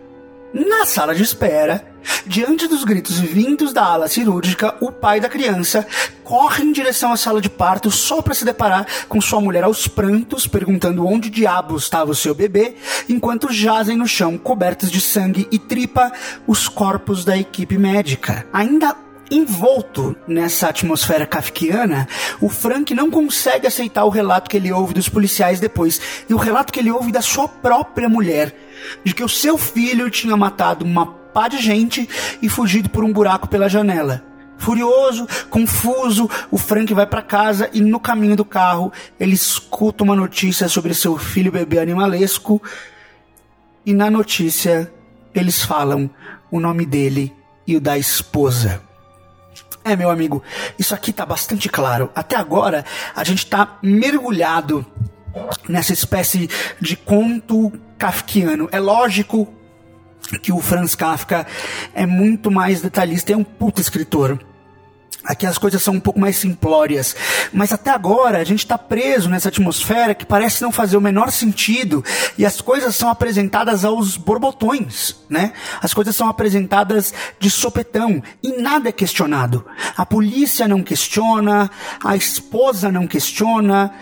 Na 0.58 0.86
sala 0.86 1.14
de 1.14 1.22
espera, 1.22 1.86
diante 2.26 2.66
dos 2.66 2.82
gritos 2.82 3.18
vindos 3.18 3.74
da 3.74 3.84
ala 3.84 4.08
cirúrgica, 4.08 4.74
o 4.80 4.90
pai 4.90 5.20
da 5.20 5.28
criança 5.28 5.86
corre 6.24 6.64
em 6.64 6.72
direção 6.72 7.12
à 7.12 7.16
sala 7.18 7.42
de 7.42 7.50
parto 7.50 7.90
só 7.90 8.22
para 8.22 8.32
se 8.32 8.42
deparar 8.42 8.86
com 9.06 9.20
sua 9.20 9.38
mulher 9.38 9.64
aos 9.64 9.86
prantos, 9.86 10.46
perguntando 10.46 11.06
onde 11.06 11.28
diabos 11.28 11.82
estava 11.82 12.10
o 12.10 12.14
seu 12.14 12.34
bebê, 12.34 12.74
enquanto 13.06 13.52
jazem 13.52 13.98
no 13.98 14.08
chão 14.08 14.38
cobertos 14.38 14.90
de 14.90 14.98
sangue 14.98 15.46
e 15.50 15.58
tripa 15.58 16.10
os 16.46 16.68
corpos 16.68 17.22
da 17.22 17.36
equipe 17.36 17.76
médica. 17.76 18.46
Ainda 18.50 18.96
envolto 19.30 20.16
nessa 20.26 20.68
atmosfera 20.68 21.26
kafkiana, 21.26 22.08
o 22.40 22.48
Frank 22.48 22.94
não 22.94 23.10
consegue 23.10 23.66
aceitar 23.66 24.04
o 24.04 24.10
relato 24.10 24.48
que 24.48 24.56
ele 24.56 24.72
ouve 24.72 24.94
dos 24.94 25.08
policiais 25.08 25.60
depois 25.60 26.00
e 26.28 26.34
o 26.34 26.38
relato 26.38 26.72
que 26.72 26.80
ele 26.80 26.90
ouve 26.90 27.12
da 27.12 27.20
sua 27.20 27.48
própria 27.48 28.08
mulher, 28.08 28.54
de 29.04 29.14
que 29.14 29.24
o 29.24 29.28
seu 29.28 29.58
filho 29.58 30.10
tinha 30.10 30.36
matado 30.36 30.84
uma 30.84 31.06
pá 31.06 31.48
de 31.48 31.58
gente 31.58 32.08
e 32.40 32.48
fugido 32.48 32.88
por 32.88 33.04
um 33.04 33.12
buraco 33.12 33.48
pela 33.48 33.68
janela. 33.68 34.24
Furioso, 34.58 35.26
confuso, 35.50 36.30
o 36.50 36.56
Frank 36.56 36.92
vai 36.94 37.06
para 37.06 37.20
casa 37.20 37.68
e 37.72 37.80
no 37.80 38.00
caminho 38.00 38.36
do 38.36 38.44
carro 38.44 38.90
ele 39.20 39.34
escuta 39.34 40.02
uma 40.02 40.16
notícia 40.16 40.66
sobre 40.68 40.94
seu 40.94 41.18
filho 41.18 41.52
bebê 41.52 41.78
animalesco 41.78 42.62
e 43.84 43.92
na 43.92 44.10
notícia 44.10 44.90
eles 45.34 45.62
falam 45.62 46.08
o 46.50 46.58
nome 46.58 46.86
dele 46.86 47.34
e 47.66 47.76
o 47.76 47.80
da 47.80 47.98
esposa. 47.98 48.85
É, 49.86 49.94
meu 49.94 50.10
amigo, 50.10 50.42
isso 50.76 50.96
aqui 50.96 51.12
tá 51.12 51.24
bastante 51.24 51.68
claro. 51.68 52.10
Até 52.12 52.34
agora, 52.34 52.84
a 53.14 53.22
gente 53.22 53.46
tá 53.46 53.78
mergulhado 53.80 54.84
nessa 55.68 55.92
espécie 55.92 56.50
de 56.80 56.96
conto 56.96 57.72
kafkiano. 57.96 58.68
É 58.72 58.80
lógico 58.80 59.46
que 60.42 60.50
o 60.50 60.60
Franz 60.60 60.96
Kafka 60.96 61.46
é 61.94 62.04
muito 62.04 62.50
mais 62.50 62.80
detalhista, 62.80 63.32
é 63.32 63.36
um 63.36 63.44
puto 63.44 63.80
escritor. 63.80 64.44
Aqui 65.26 65.44
as 65.44 65.58
coisas 65.58 65.82
são 65.82 65.94
um 65.94 66.00
pouco 66.00 66.20
mais 66.20 66.36
simplórias, 66.36 67.16
mas 67.52 67.72
até 67.72 67.90
agora 67.90 68.38
a 68.38 68.44
gente 68.44 68.60
está 68.60 68.78
preso 68.78 69.28
nessa 69.28 69.48
atmosfera 69.48 70.14
que 70.14 70.24
parece 70.24 70.62
não 70.62 70.70
fazer 70.70 70.96
o 70.96 71.00
menor 71.00 71.32
sentido 71.32 72.04
e 72.38 72.46
as 72.46 72.60
coisas 72.60 72.94
são 72.94 73.08
apresentadas 73.08 73.84
aos 73.84 74.16
borbotões, 74.16 75.16
né? 75.28 75.52
As 75.82 75.92
coisas 75.92 76.14
são 76.14 76.28
apresentadas 76.28 77.12
de 77.40 77.50
sopetão 77.50 78.22
e 78.40 78.52
nada 78.62 78.88
é 78.88 78.92
questionado. 78.92 79.66
A 79.96 80.06
polícia 80.06 80.68
não 80.68 80.80
questiona, 80.80 81.68
a 82.04 82.14
esposa 82.14 82.92
não 82.92 83.06
questiona, 83.08 83.92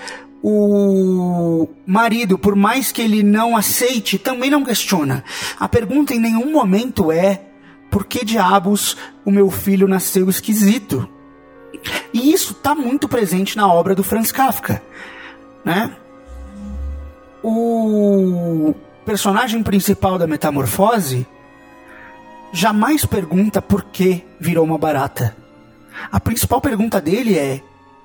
o 0.42 1.66
marido, 1.86 2.38
por 2.38 2.54
mais 2.54 2.92
que 2.92 3.00
ele 3.00 3.22
não 3.22 3.56
aceite, 3.56 4.18
também 4.18 4.50
não 4.50 4.62
questiona. 4.62 5.24
A 5.58 5.66
pergunta 5.66 6.12
em 6.12 6.20
nenhum 6.20 6.52
momento 6.52 7.10
é 7.10 7.40
por 7.90 8.04
que 8.04 8.26
diabos 8.26 8.94
o 9.24 9.30
meu 9.30 9.50
filho 9.50 9.88
nasceu 9.88 10.28
esquisito? 10.28 11.08
E 12.12 12.32
isso 12.32 12.52
está 12.52 12.74
muito 12.74 13.08
presente 13.08 13.56
na 13.56 13.72
obra 13.72 13.94
do 13.94 14.02
Franz 14.02 14.30
Kafka, 14.30 14.82
né? 15.64 15.94
O 17.42 18.74
personagem 19.04 19.62
principal 19.62 20.18
da 20.18 20.26
Metamorfose 20.26 21.26
jamais 22.52 23.04
pergunta 23.04 23.60
por 23.60 23.84
que 23.84 24.24
virou 24.40 24.64
uma 24.64 24.78
barata. 24.78 25.36
A 26.10 26.18
principal 26.18 26.60
pergunta 26.60 27.00
dele 27.00 27.38
é: 27.38 27.60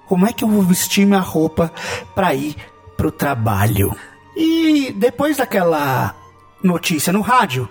como 0.08 0.28
é 0.28 0.34
que 0.34 0.44
eu 0.44 0.50
vou 0.50 0.64
vestir 0.64 1.06
minha 1.06 1.20
roupa 1.20 1.72
para 2.16 2.34
ir 2.34 2.56
pro 2.98 3.12
trabalho? 3.12 3.96
E 4.36 4.92
depois 4.98 5.38
daquela 5.38 6.16
notícia 6.64 7.14
no 7.14 7.22
rádio, 7.22 7.70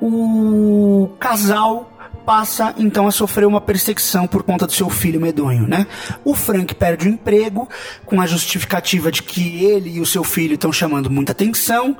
o 0.00 1.10
casal 1.18 1.90
passa 2.24 2.74
então 2.78 3.06
a 3.06 3.12
sofrer 3.12 3.46
uma 3.46 3.60
perseguição 3.60 4.26
por 4.26 4.42
conta 4.42 4.66
do 4.66 4.72
seu 4.72 4.88
filho 4.88 5.20
medonho, 5.20 5.66
né? 5.66 5.86
O 6.24 6.34
Frank 6.34 6.74
perde 6.74 7.08
o 7.08 7.10
emprego 7.10 7.68
com 8.04 8.20
a 8.20 8.26
justificativa 8.26 9.10
de 9.12 9.22
que 9.22 9.64
ele 9.64 9.96
e 9.96 10.00
o 10.00 10.06
seu 10.06 10.24
filho 10.24 10.54
estão 10.54 10.72
chamando 10.72 11.10
muita 11.10 11.32
atenção. 11.32 11.96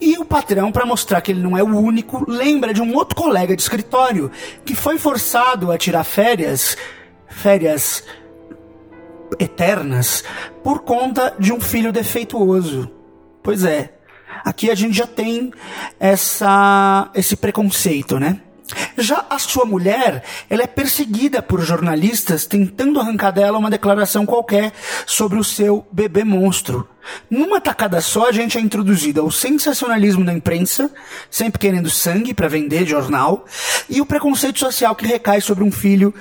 E 0.00 0.16
o 0.16 0.24
patrão, 0.24 0.72
para 0.72 0.86
mostrar 0.86 1.20
que 1.20 1.30
ele 1.30 1.42
não 1.42 1.56
é 1.58 1.62
o 1.62 1.76
único, 1.76 2.24
lembra 2.26 2.72
de 2.72 2.80
um 2.80 2.94
outro 2.94 3.14
colega 3.14 3.54
de 3.54 3.60
escritório 3.60 4.30
que 4.64 4.74
foi 4.74 4.98
forçado 4.98 5.70
a 5.70 5.76
tirar 5.76 6.04
férias, 6.04 6.76
férias 7.28 8.02
eternas, 9.38 10.24
por 10.64 10.80
conta 10.80 11.34
de 11.38 11.52
um 11.52 11.60
filho 11.60 11.92
defeituoso. 11.92 12.90
Pois 13.42 13.64
é, 13.64 13.92
aqui 14.44 14.70
a 14.70 14.74
gente 14.74 14.96
já 14.96 15.06
tem 15.06 15.52
essa, 15.98 17.10
esse 17.14 17.36
preconceito, 17.36 18.18
né? 18.18 18.40
Já 18.96 19.26
a 19.28 19.38
sua 19.38 19.64
mulher, 19.64 20.22
ela 20.48 20.62
é 20.62 20.66
perseguida 20.66 21.42
por 21.42 21.60
jornalistas 21.60 22.46
tentando 22.46 23.00
arrancar 23.00 23.30
dela 23.30 23.58
uma 23.58 23.70
declaração 23.70 24.26
qualquer 24.26 24.72
sobre 25.06 25.38
o 25.38 25.44
seu 25.44 25.86
bebê 25.90 26.24
monstro. 26.24 26.88
Numa 27.30 27.60
tacada 27.60 28.00
só, 28.00 28.28
a 28.28 28.32
gente 28.32 28.58
é 28.58 28.60
introduzido 28.60 29.20
ao 29.20 29.30
sensacionalismo 29.30 30.24
da 30.24 30.32
imprensa, 30.32 30.90
sempre 31.30 31.58
querendo 31.58 31.90
sangue 31.90 32.34
para 32.34 32.48
vender 32.48 32.86
jornal, 32.86 33.46
e 33.88 34.00
o 34.00 34.06
preconceito 34.06 34.58
social 34.58 34.94
que 34.94 35.06
recai 35.06 35.40
sobre 35.40 35.64
um 35.64 35.72
filho 35.72 36.14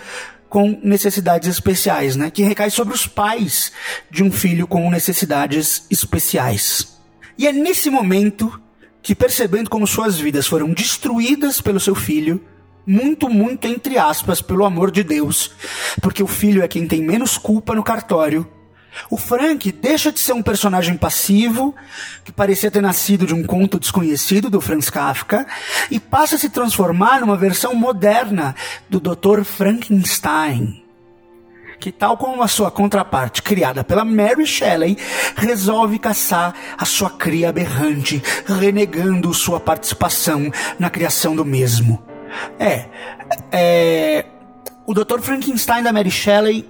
com 0.48 0.80
necessidades 0.84 1.48
especiais, 1.48 2.16
né? 2.16 2.32
Que 2.32 2.44
recai 2.44 2.72
sobre 2.72 2.94
os 2.94 3.06
pais 3.06 3.72
de 4.10 4.24
um 4.24 4.32
filho 4.32 4.66
com 4.66 4.90
necessidades 4.90 5.86
especiais. 5.92 6.98
E 7.38 7.48
é 7.48 7.54
nesse 7.54 7.90
momento 7.90 8.60
que, 9.02 9.16
percebendo 9.16 9.70
como 9.70 9.88
suas 9.88 10.18
vidas 10.18 10.48
foram 10.48 10.72
destruídas 10.72 11.62
pelo 11.62 11.80
seu 11.80 11.96
filho, 11.96 12.42
muito, 12.86 13.30
muito 13.30 13.68
entre 13.68 13.98
aspas, 13.98 14.42
pelo 14.42 14.66
amor 14.66 14.92
de 14.92 15.04
Deus, 15.04 15.52
porque 16.02 16.24
o 16.24 16.28
filho 16.28 16.64
é 16.64 16.68
quem 16.68 16.88
tem 16.88 17.02
menos 17.02 17.38
culpa 17.38 17.76
no 17.76 17.84
cartório, 17.84 18.48
o 19.10 19.18
Frank 19.18 19.72
deixa 19.72 20.12
de 20.12 20.20
ser 20.20 20.34
um 20.34 20.42
personagem 20.42 20.98
passivo, 20.98 21.76
que 22.24 22.32
parecia 22.32 22.72
ter 22.72 22.82
nascido 22.82 23.26
de 23.26 23.34
um 23.34 23.44
conto 23.44 23.80
desconhecido 23.80 24.50
do 24.50 24.60
Franz 24.60 24.90
Kafka, 24.90 25.46
e 25.92 26.00
passa 26.00 26.36
a 26.36 26.40
se 26.40 26.50
transformar 26.50 27.22
numa 27.22 27.38
versão 27.38 27.76
moderna 27.76 28.56
do 28.90 29.00
Dr. 29.00 29.44
Frankenstein 29.44 30.89
que, 31.80 31.92
tal 31.92 32.18
como 32.18 32.44
a 32.44 32.48
sua 32.48 32.70
contraparte 32.70 33.42
criada 33.42 33.84
pela 33.84 34.04
Mary 34.04 34.46
Shelley, 34.46 34.98
resolve 35.36 35.98
caçar 35.98 36.54
a 36.78 36.86
sua 36.86 37.10
cria 37.10 37.50
aberrante, 37.50 38.22
renegando 38.46 39.34
sua 39.34 39.60
participação 39.60 40.52
na 40.78 40.90
criação 40.90 41.36
do 41.36 41.46
mesmo. 41.46 42.04
É, 42.60 42.86
é 43.52 44.26
o 44.86 44.94
Dr. 44.94 45.20
Frankenstein 45.22 45.84
da 45.84 45.94
Mary 45.94 46.12
Shelley 46.12 46.68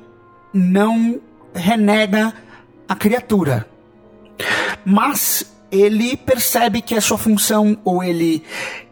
não 0.53 1.19
renega 1.53 2.33
a 2.87 2.95
criatura, 2.95 3.67
mas 4.85 5.45
ele 5.71 6.17
percebe 6.17 6.81
que 6.81 6.95
a 6.95 7.01
sua 7.01 7.17
função, 7.17 7.77
ou 7.83 8.03
ele 8.03 8.43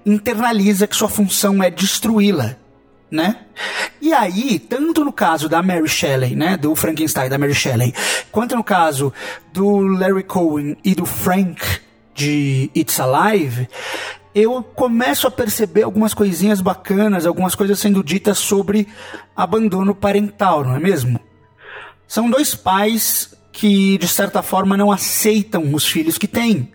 internaliza 0.06 0.88
que 0.88 0.96
sua 0.96 1.10
função 1.10 1.62
é 1.62 1.70
destruí-la 1.70 2.56
né? 3.10 3.38
E 4.02 4.14
aí, 4.14 4.60
tanto 4.60 5.04
no 5.04 5.12
caso 5.12 5.50
da 5.50 5.62
Mary 5.64 5.88
Shelley, 5.88 6.36
né, 6.36 6.58
do 6.58 6.76
Frankenstein 6.76 7.30
da 7.30 7.38
Mary 7.38 7.56
Shelley, 7.56 7.94
quanto 8.32 8.56
no 8.56 8.64
caso 8.64 9.12
do 9.52 9.80
Larry 9.80 10.24
Cohen 10.24 10.78
e 10.84 10.94
do 10.94 11.06
Frank 11.06 11.62
de 12.14 12.70
It's 12.76 13.00
Alive, 13.00 13.68
eu 14.36 14.62
começo 14.62 15.28
a 15.28 15.32
perceber 15.32 15.84
algumas 15.84 16.14
coisinhas 16.14 16.62
bacanas, 16.62 17.26
algumas 17.26 17.56
coisas 17.56 17.80
sendo 17.80 18.04
ditas 18.04 18.38
sobre 18.38 18.88
abandono 19.36 19.96
parental, 19.96 20.64
não 20.64 20.76
é 20.76 20.80
mesmo? 20.80 21.20
São 22.08 22.30
dois 22.30 22.54
pais 22.54 23.36
que, 23.52 23.98
de 23.98 24.08
certa 24.08 24.44
forma, 24.44 24.78
não 24.78 24.92
aceitam 24.92 25.74
os 25.74 25.88
filhos 25.88 26.18
que 26.18 26.28
têm. 26.28 26.72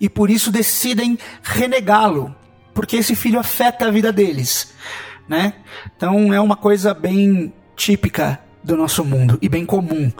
E 0.00 0.08
por 0.08 0.30
isso 0.30 0.52
decidem 0.52 1.18
renegá-lo, 1.42 2.34
porque 2.72 2.96
esse 2.96 3.16
filho 3.16 3.40
afeta 3.40 3.86
a 3.86 3.90
vida 3.90 4.12
deles 4.12 4.72
né? 5.28 5.54
Então 5.96 6.32
é 6.32 6.40
uma 6.40 6.56
coisa 6.56 6.94
bem 6.94 7.52
típica 7.74 8.40
do 8.62 8.76
nosso 8.76 9.04
mundo 9.04 9.38
e 9.40 9.48
bem 9.48 9.64
comum, 9.64 10.10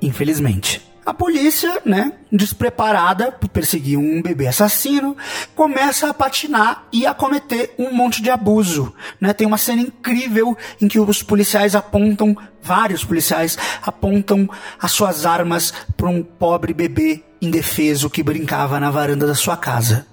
infelizmente. 0.00 0.82
A 1.06 1.12
polícia, 1.12 1.82
né, 1.84 2.12
despreparada 2.32 3.30
por 3.30 3.48
perseguir 3.50 3.98
um 3.98 4.22
bebê 4.22 4.46
assassino, 4.46 5.14
começa 5.54 6.08
a 6.08 6.14
patinar 6.14 6.84
e 6.90 7.04
a 7.06 7.12
cometer 7.12 7.74
um 7.78 7.92
monte 7.92 8.22
de 8.22 8.30
abuso. 8.30 8.94
Né? 9.20 9.34
Tem 9.34 9.46
uma 9.46 9.58
cena 9.58 9.82
incrível 9.82 10.56
em 10.80 10.88
que 10.88 10.98
os 10.98 11.22
policiais 11.22 11.74
apontam, 11.74 12.34
vários 12.62 13.04
policiais 13.04 13.58
apontam 13.82 14.48
as 14.80 14.92
suas 14.92 15.26
armas 15.26 15.74
para 15.94 16.08
um 16.08 16.22
pobre 16.22 16.72
bebê 16.72 17.22
indefeso 17.40 18.08
que 18.08 18.22
brincava 18.22 18.80
na 18.80 18.90
varanda 18.90 19.26
da 19.26 19.34
sua 19.34 19.58
casa. 19.58 20.06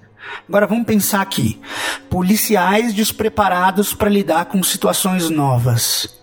Agora 0.48 0.68
vamos 0.68 0.86
pensar 0.86 1.22
aqui: 1.22 1.60
policiais 2.10 2.94
despreparados 2.94 3.94
para 3.94 4.10
lidar 4.10 4.46
com 4.46 4.62
situações 4.64 5.30
novas. 5.30 6.22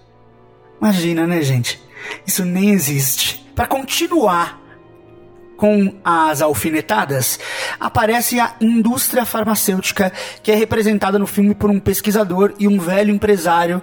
Imagina, 0.81 1.27
né, 1.27 1.43
gente? 1.43 1.81
Isso 2.27 2.45
nem 2.45 2.71
existe. 2.71 3.47
Para 3.55 3.67
continuar 3.67 4.61
com 5.57 5.93
as 6.05 6.41
alfinetadas, 6.41 7.39
aparece 7.81 8.39
a 8.39 8.55
indústria 8.61 9.25
farmacêutica, 9.25 10.13
que 10.41 10.53
é 10.53 10.55
representada 10.55 11.19
no 11.19 11.27
filme 11.27 11.53
por 11.53 11.69
um 11.69 11.81
pesquisador 11.81 12.55
e 12.61 12.69
um 12.69 12.79
velho 12.79 13.13
empresário. 13.13 13.83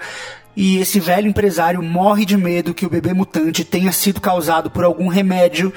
E 0.56 0.78
esse 0.78 1.02
velho 1.02 1.28
empresário 1.28 1.84
morre 1.84 2.24
de 2.24 2.38
medo 2.38 2.74
que 2.74 2.86
o 2.86 2.90
bebê 2.90 3.14
mutante 3.14 3.66
tenha 3.66 3.92
sido 3.92 4.22
causado 4.22 4.72
por 4.72 4.86
algum 4.86 5.10
remédio. 5.10 5.74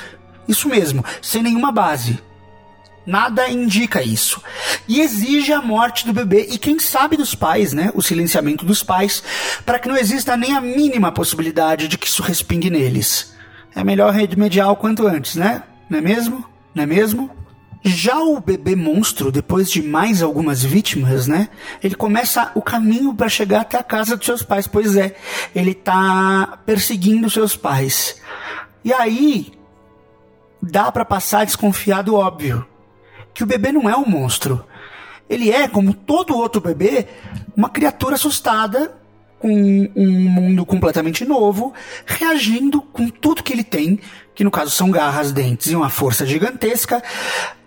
Isso 0.46 0.68
mesmo, 0.68 1.04
sem 1.20 1.42
nenhuma 1.42 1.72
base. 1.72 2.20
Nada 3.08 3.48
indica 3.48 4.02
isso. 4.02 4.42
E 4.86 5.00
exige 5.00 5.50
a 5.50 5.62
morte 5.62 6.04
do 6.04 6.12
bebê 6.12 6.46
e 6.50 6.58
quem 6.58 6.78
sabe 6.78 7.16
dos 7.16 7.34
pais, 7.34 7.72
né? 7.72 7.90
O 7.94 8.02
silenciamento 8.02 8.66
dos 8.66 8.82
pais, 8.82 9.22
para 9.64 9.78
que 9.78 9.88
não 9.88 9.96
exista 9.96 10.36
nem 10.36 10.54
a 10.54 10.60
mínima 10.60 11.10
possibilidade 11.10 11.88
de 11.88 11.96
que 11.96 12.06
isso 12.06 12.22
respingue 12.22 12.68
neles. 12.68 13.32
É 13.74 13.82
melhor 13.82 14.12
remediar 14.12 14.70
o 14.70 14.76
quanto 14.76 15.06
antes, 15.06 15.36
né? 15.36 15.62
Não 15.88 15.96
é 15.96 16.02
mesmo? 16.02 16.44
Não 16.74 16.82
é 16.82 16.86
mesmo? 16.86 17.30
Já 17.82 18.18
o 18.18 18.42
bebê 18.42 18.76
monstro, 18.76 19.32
depois 19.32 19.70
de 19.70 19.82
mais 19.82 20.22
algumas 20.22 20.62
vítimas, 20.62 21.26
né? 21.26 21.48
Ele 21.82 21.94
começa 21.94 22.52
o 22.54 22.60
caminho 22.60 23.14
para 23.14 23.30
chegar 23.30 23.62
até 23.62 23.78
a 23.78 23.82
casa 23.82 24.18
dos 24.18 24.26
seus 24.26 24.42
pais. 24.42 24.66
Pois 24.66 24.96
é, 24.96 25.16
ele 25.54 25.72
tá 25.72 26.58
perseguindo 26.66 27.30
seus 27.30 27.56
pais. 27.56 28.20
E 28.84 28.92
aí 28.92 29.50
dá 30.60 30.92
para 30.92 31.06
passar 31.06 31.46
desconfiado 31.46 32.14
óbvio 32.14 32.66
que 33.38 33.44
o 33.44 33.46
bebê 33.46 33.70
não 33.70 33.88
é 33.88 33.96
um 33.96 34.04
monstro. 34.04 34.64
Ele 35.30 35.52
é, 35.52 35.68
como 35.68 35.94
todo 35.94 36.36
outro 36.36 36.60
bebê, 36.60 37.06
uma 37.56 37.68
criatura 37.68 38.16
assustada 38.16 38.92
com 39.38 39.48
um 39.94 40.10
mundo 40.28 40.66
completamente 40.66 41.24
novo, 41.24 41.72
reagindo 42.04 42.82
com 42.82 43.08
tudo 43.08 43.44
que 43.44 43.52
ele 43.52 43.62
tem, 43.62 44.00
que 44.34 44.42
no 44.42 44.50
caso 44.50 44.72
são 44.72 44.90
garras, 44.90 45.30
dentes 45.30 45.70
e 45.70 45.76
uma 45.76 45.88
força 45.88 46.26
gigantesca, 46.26 47.00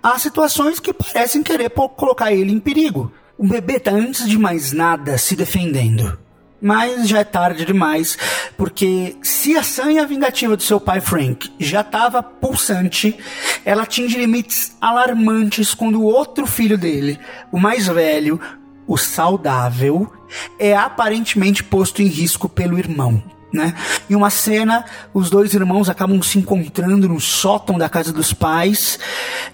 a 0.04 0.20
situações 0.20 0.78
que 0.78 0.92
parecem 0.92 1.42
querer 1.42 1.70
colocar 1.70 2.34
ele 2.34 2.52
em 2.52 2.60
perigo. 2.60 3.10
O 3.38 3.48
bebê 3.48 3.78
está, 3.78 3.92
antes 3.92 4.28
de 4.28 4.38
mais 4.38 4.74
nada, 4.74 5.18
se 5.18 5.38
defendendo. 5.38 6.20
Mas 6.62 7.08
já 7.08 7.20
é 7.20 7.24
tarde 7.24 7.66
demais, 7.66 8.18
porque 8.56 9.16
se 9.24 9.58
a 9.58 9.64
sanha 9.64 10.06
vingativa 10.06 10.56
do 10.56 10.62
seu 10.62 10.80
pai 10.80 11.02
Frank 11.02 11.52
já 11.60 11.82
estava 11.82 12.22
pulsante, 12.22 13.18
ela 13.66 13.84
atinge 13.84 14.18
limites 14.18 14.78
alarmantes 14.80 15.74
quando 15.74 16.00
o 16.00 16.06
outro 16.06 16.46
filho 16.46 16.78
dele, 16.78 17.20
o 17.52 17.60
mais 17.60 17.88
velho, 17.88 18.40
o 18.88 18.98
saudável, 18.98 20.12
é 20.60 20.76
aparentemente 20.76 21.64
posto 21.64 22.02
em 22.02 22.08
risco 22.08 22.48
pelo 22.48 22.78
irmão. 22.78 23.24
Né? 23.54 23.74
Em 24.10 24.16
uma 24.16 24.30
cena, 24.30 24.86
os 25.14 25.30
dois 25.30 25.54
irmãos 25.54 25.90
acabam 25.90 26.22
se 26.22 26.38
encontrando 26.38 27.10
no 27.10 27.20
sótão 27.20 27.78
da 27.78 27.90
casa 27.90 28.14
dos 28.14 28.32
pais. 28.32 28.98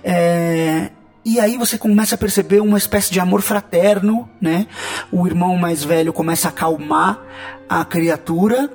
É, 0.04 0.91
e 1.28 1.42
aí 1.42 1.58
você 1.58 1.78
começa 1.78 2.16
a 2.16 2.18
perceber 2.18 2.62
uma 2.62 2.78
espécie 2.78 3.12
de 3.12 3.20
amor 3.20 3.42
fraterno, 3.42 4.30
né? 4.40 4.66
O 5.12 5.28
irmão 5.28 5.58
mais 5.58 5.84
velho 5.84 6.13
começa 6.13 6.48
a 6.48 6.52
acalmar 6.52 7.22
a 7.68 7.84
criatura 7.84 8.72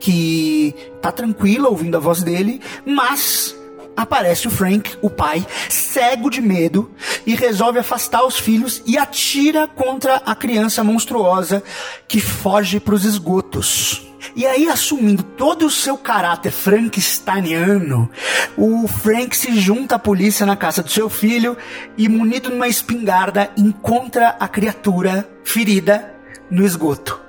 que 0.00 0.74
tá 1.00 1.12
tranquila 1.12 1.68
ouvindo 1.68 1.96
a 1.96 2.00
voz 2.00 2.24
dele, 2.24 2.60
mas 2.84 3.54
aparece 3.96 4.48
o 4.48 4.50
Frank, 4.50 4.98
o 5.00 5.08
pai, 5.08 5.46
cego 5.68 6.28
de 6.28 6.40
medo 6.40 6.90
e 7.24 7.36
resolve 7.36 7.78
afastar 7.78 8.26
os 8.26 8.36
filhos 8.36 8.82
e 8.84 8.98
atira 8.98 9.68
contra 9.68 10.16
a 10.16 10.34
criança 10.34 10.82
monstruosa 10.82 11.62
que 12.08 12.18
foge 12.18 12.80
para 12.80 12.96
os 12.96 13.04
esgotos. 13.04 14.09
E 14.34 14.46
aí, 14.46 14.68
assumindo 14.68 15.22
todo 15.22 15.66
o 15.66 15.70
seu 15.70 15.96
caráter 15.96 16.52
frankensteiniano, 16.52 18.10
o 18.56 18.86
Frank 18.86 19.36
se 19.36 19.58
junta 19.58 19.96
à 19.96 19.98
polícia 19.98 20.44
na 20.44 20.56
casa 20.56 20.82
do 20.82 20.90
seu 20.90 21.08
filho 21.08 21.56
e, 21.96 22.08
munido 22.08 22.50
numa 22.50 22.68
espingarda, 22.68 23.50
encontra 23.56 24.36
a 24.38 24.46
criatura 24.46 25.28
ferida 25.44 26.14
no 26.50 26.64
esgoto. 26.64 27.20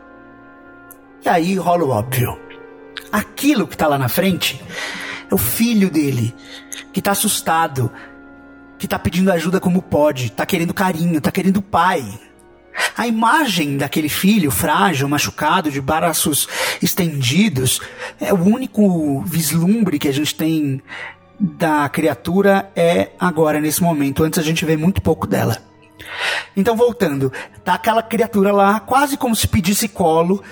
E 1.23 1.29
aí 1.29 1.55
rola 1.55 1.83
o 1.83 1.89
óbvio. 1.89 2.37
Aquilo 3.11 3.67
que 3.67 3.75
está 3.75 3.87
lá 3.87 3.97
na 3.97 4.09
frente 4.09 4.61
é 5.29 5.33
o 5.33 5.37
filho 5.37 5.89
dele, 5.89 6.35
que 6.91 6.99
está 6.99 7.11
assustado, 7.11 7.91
que 8.77 8.85
está 8.85 8.97
pedindo 8.97 9.31
ajuda 9.31 9.59
como 9.59 9.81
pode, 9.81 10.27
está 10.27 10.45
querendo 10.45 10.73
carinho, 10.73 11.17
está 11.17 11.31
querendo 11.31 11.61
pai. 11.61 12.03
A 12.97 13.07
imagem 13.07 13.77
daquele 13.77 14.09
filho 14.09 14.51
frágil, 14.51 15.07
machucado, 15.07 15.71
de 15.71 15.81
braços 15.81 16.47
estendidos, 16.81 17.81
é 18.19 18.33
o 18.33 18.43
único 18.43 19.21
vislumbre 19.21 19.99
que 19.99 20.07
a 20.07 20.13
gente 20.13 20.35
tem 20.35 20.81
da 21.39 21.89
criatura 21.89 22.71
é 22.75 23.09
agora, 23.19 23.59
nesse 23.59 23.81
momento. 23.81 24.23
Antes 24.23 24.37
a 24.37 24.43
gente 24.43 24.63
vê 24.63 24.77
muito 24.77 25.01
pouco 25.01 25.25
dela. 25.25 25.57
Então, 26.55 26.75
voltando, 26.75 27.31
tá 27.63 27.73
aquela 27.73 28.03
criatura 28.03 28.51
lá, 28.51 28.79
quase 28.79 29.17
como 29.17 29.35
se 29.35 29.47
pedisse 29.47 29.87
colo, 29.87 30.43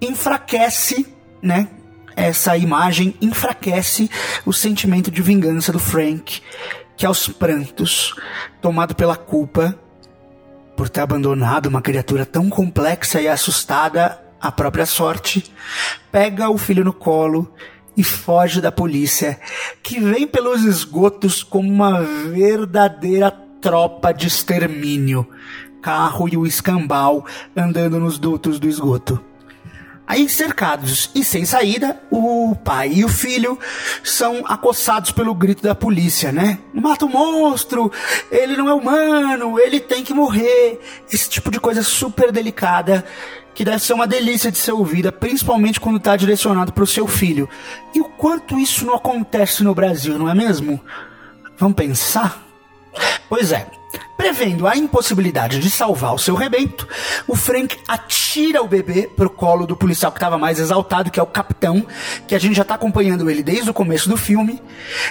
enfraquece, 0.00 1.06
né? 1.40 1.68
Essa 2.14 2.56
imagem 2.58 3.14
enfraquece 3.22 4.10
o 4.44 4.52
sentimento 4.52 5.10
de 5.10 5.22
vingança 5.22 5.72
do 5.72 5.78
Frank, 5.78 6.42
que 6.96 7.06
aos 7.06 7.26
prantos, 7.28 8.14
tomado 8.60 8.94
pela 8.94 9.16
culpa, 9.16 9.78
por 10.76 10.88
ter 10.88 11.00
abandonado 11.00 11.66
uma 11.66 11.82
criatura 11.82 12.24
tão 12.24 12.48
complexa 12.48 13.20
e 13.20 13.28
assustada 13.28 14.18
à 14.40 14.50
própria 14.50 14.86
sorte, 14.86 15.52
pega 16.10 16.50
o 16.50 16.58
filho 16.58 16.84
no 16.84 16.92
colo 16.92 17.52
e 17.96 18.02
foge 18.02 18.60
da 18.60 18.72
polícia, 18.72 19.38
que 19.82 20.00
vem 20.00 20.26
pelos 20.26 20.64
esgotos 20.64 21.42
como 21.42 21.68
uma 21.68 22.02
verdadeira 22.02 23.30
tropa 23.60 24.12
de 24.12 24.26
extermínio. 24.26 25.28
Carro 25.80 26.28
e 26.28 26.36
o 26.36 26.46
escambau 26.46 27.26
andando 27.56 27.98
nos 27.98 28.18
dutos 28.18 28.58
do 28.58 28.68
esgoto. 28.68 29.31
Aí, 30.06 30.28
cercados 30.28 31.10
e 31.14 31.24
sem 31.24 31.44
saída, 31.44 32.00
o 32.10 32.54
pai 32.56 32.92
e 32.92 33.04
o 33.04 33.08
filho 33.08 33.58
são 34.02 34.44
acossados 34.46 35.12
pelo 35.12 35.34
grito 35.34 35.62
da 35.62 35.74
polícia, 35.74 36.32
né? 36.32 36.58
Mata 36.74 37.06
o 37.06 37.08
monstro, 37.08 37.90
ele 38.30 38.56
não 38.56 38.68
é 38.68 38.74
humano, 38.74 39.58
ele 39.58 39.80
tem 39.80 40.02
que 40.04 40.12
morrer. 40.12 40.80
Esse 41.10 41.30
tipo 41.30 41.50
de 41.50 41.60
coisa 41.60 41.82
super 41.82 42.32
delicada 42.32 43.04
que 43.54 43.64
deve 43.64 43.78
ser 43.78 43.92
uma 43.92 44.06
delícia 44.06 44.50
de 44.50 44.58
ser 44.58 44.72
ouvida, 44.72 45.12
principalmente 45.12 45.80
quando 45.80 45.98
está 45.98 46.16
direcionado 46.16 46.72
para 46.72 46.84
o 46.84 46.86
seu 46.86 47.06
filho. 47.06 47.48
E 47.94 48.00
o 48.00 48.04
quanto 48.04 48.58
isso 48.58 48.84
não 48.84 48.94
acontece 48.94 49.62
no 49.62 49.74
Brasil, 49.74 50.18
não 50.18 50.28
é 50.28 50.34
mesmo? 50.34 50.80
Vamos 51.58 51.76
pensar? 51.76 52.42
Pois 53.28 53.52
é, 53.52 53.66
Prevendo 54.22 54.68
a 54.68 54.76
impossibilidade 54.76 55.58
de 55.58 55.68
salvar 55.68 56.14
o 56.14 56.18
seu 56.18 56.36
rebento, 56.36 56.86
o 57.26 57.34
Frank 57.34 57.76
atira 57.88 58.62
o 58.62 58.68
bebê 58.68 59.10
pro 59.16 59.28
colo 59.28 59.66
do 59.66 59.76
policial 59.76 60.12
que 60.12 60.18
estava 60.18 60.38
mais 60.38 60.60
exaltado, 60.60 61.10
que 61.10 61.18
é 61.18 61.22
o 61.22 61.26
capitão, 61.26 61.84
que 62.28 62.36
a 62.36 62.38
gente 62.38 62.54
já 62.54 62.62
está 62.62 62.76
acompanhando 62.76 63.28
ele 63.28 63.42
desde 63.42 63.68
o 63.68 63.74
começo 63.74 64.08
do 64.08 64.16
filme. 64.16 64.62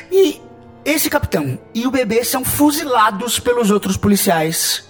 E 0.10 0.41
esse 0.86 1.10
capitão 1.10 1.60
e 1.76 1.86
o 1.86 1.91
bebê 1.91 2.24
são 2.24 2.45
fuzilados 2.45 3.38
pelos 3.38 3.69
outros 3.69 3.97
policiais, 3.97 4.89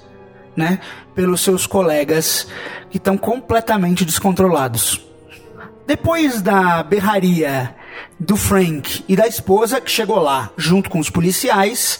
né? 0.56 0.80
Pelos 1.16 1.42
seus 1.42 1.66
colegas 1.66 2.46
que 2.92 2.98
estão 2.98 3.18
completamente 3.18 4.06
descontrolados. 4.06 5.04
Depois 5.88 6.44
da 6.44 6.84
berraria 6.84 7.76
do 8.20 8.36
Frank 8.36 9.04
e 9.08 9.16
da 9.16 9.28
esposa, 9.28 9.82
que 9.82 9.90
chegou 9.90 10.20
lá 10.20 10.52
junto 10.58 10.90
com 10.90 11.00
os 11.00 11.10
policiais. 11.10 12.00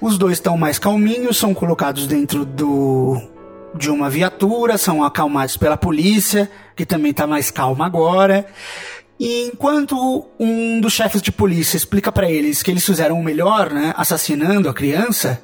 Os 0.00 0.18
dois 0.18 0.34
estão 0.34 0.56
mais 0.56 0.78
calminhos, 0.78 1.36
são 1.36 1.54
colocados 1.54 2.06
dentro 2.06 2.44
do 2.44 3.20
de 3.74 3.90
uma 3.90 4.08
viatura, 4.08 4.78
são 4.78 5.02
acalmados 5.02 5.56
pela 5.56 5.76
polícia, 5.76 6.48
que 6.76 6.86
também 6.86 7.10
está 7.10 7.26
mais 7.26 7.50
calma 7.50 7.84
agora. 7.84 8.46
E 9.18 9.42
enquanto 9.46 10.28
um 10.38 10.80
dos 10.80 10.92
chefes 10.92 11.22
de 11.22 11.32
polícia 11.32 11.76
explica 11.76 12.12
para 12.12 12.30
eles 12.30 12.62
que 12.62 12.70
eles 12.70 12.84
fizeram 12.84 13.18
o 13.18 13.24
melhor, 13.24 13.72
né, 13.72 13.94
assassinando 13.96 14.68
a 14.68 14.74
criança, 14.74 15.42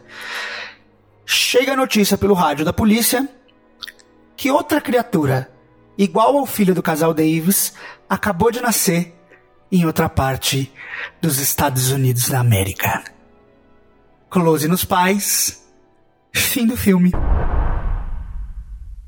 chega 1.24 1.72
a 1.72 1.76
notícia 1.76 2.18
pelo 2.18 2.34
rádio 2.34 2.64
da 2.64 2.72
polícia 2.72 3.28
que 4.36 4.50
outra 4.50 4.80
criatura, 4.80 5.50
igual 5.96 6.36
ao 6.36 6.46
filho 6.46 6.74
do 6.74 6.82
casal 6.82 7.12
Davis, 7.12 7.74
acabou 8.08 8.50
de 8.50 8.60
nascer 8.60 9.14
em 9.70 9.84
outra 9.84 10.08
parte 10.08 10.72
dos 11.20 11.38
Estados 11.38 11.90
Unidos 11.90 12.28
da 12.28 12.40
América. 12.40 13.04
Close 14.28 14.68
nos 14.68 14.84
pais. 14.84 15.64
Fim 16.32 16.66
do 16.66 16.76
filme. 16.76 17.12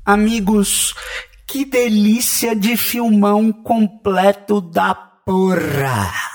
Amigos, 0.05 0.93
que 1.47 1.63
delícia 1.63 2.55
de 2.55 2.75
filmão 2.75 3.51
completo 3.51 4.59
da 4.59 4.93
porra! 4.93 6.32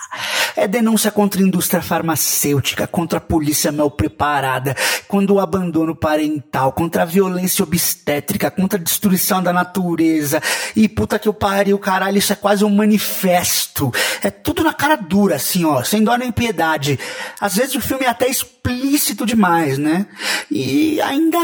É 0.61 0.67
denúncia 0.67 1.13
contra 1.13 1.41
a 1.41 1.45
indústria 1.45 1.81
farmacêutica, 1.81 2.85
contra 2.85 3.19
a 3.19 3.21
polícia 3.21 3.71
mal 3.71 3.89
preparada, 3.93 4.75
contra 5.07 5.33
o 5.33 5.39
abandono 5.39 5.95
parental, 5.95 6.73
contra 6.73 7.03
a 7.03 7.05
violência 7.05 7.63
obstétrica, 7.63 8.51
contra 8.51 8.77
a 8.77 8.83
destruição 8.83 9.41
da 9.41 9.53
natureza. 9.53 10.43
E 10.75 10.89
puta 10.89 11.17
que 11.17 11.29
eu 11.29 11.33
pariu, 11.33 11.79
caralho, 11.79 12.19
isso 12.19 12.33
é 12.33 12.37
quase 12.37 12.65
um 12.65 12.71
manifesto. 12.71 13.93
É 14.21 14.31
tudo 14.31 14.65
na 14.65 14.75
cara 14.75 14.97
dura, 14.97 15.37
assim, 15.37 15.65
ó, 15.65 15.85
sem 15.85 16.03
dó 16.03 16.17
nem 16.17 16.33
piedade. 16.33 16.99
Às 17.41 17.55
vezes 17.55 17.77
o 17.77 17.81
filme 17.81 18.05
é 18.05 18.09
até 18.09 18.27
explícito 18.29 19.25
demais, 19.25 19.79
né? 19.79 20.09
E 20.51 21.01
ainda 21.03 21.39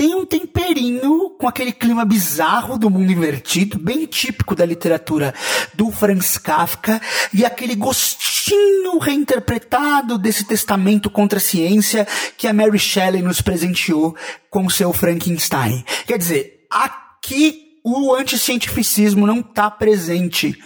tem 0.00 0.14
um 0.14 0.24
temperinho 0.24 1.28
com 1.38 1.46
aquele 1.46 1.72
clima 1.72 2.06
bizarro 2.06 2.78
do 2.78 2.88
mundo 2.88 3.12
invertido, 3.12 3.78
bem 3.78 4.06
típico 4.06 4.54
da 4.54 4.64
literatura 4.64 5.34
do 5.74 5.90
Franz 5.90 6.38
Kafka, 6.38 6.98
e 7.34 7.44
aquele 7.44 7.74
gostinho 7.74 8.96
reinterpretado 8.96 10.16
desse 10.16 10.46
testamento 10.46 11.10
contra 11.10 11.36
a 11.36 11.42
ciência 11.42 12.08
que 12.38 12.48
a 12.48 12.52
Mary 12.54 12.78
Shelley 12.78 13.20
nos 13.20 13.42
presenteou 13.42 14.16
com 14.48 14.70
seu 14.70 14.90
Frankenstein. 14.90 15.84
Quer 16.06 16.16
dizer, 16.16 16.66
aqui 16.70 17.76
o 17.84 18.14
anticientificismo 18.14 19.26
não 19.26 19.40
está 19.40 19.70
presente, 19.70 20.58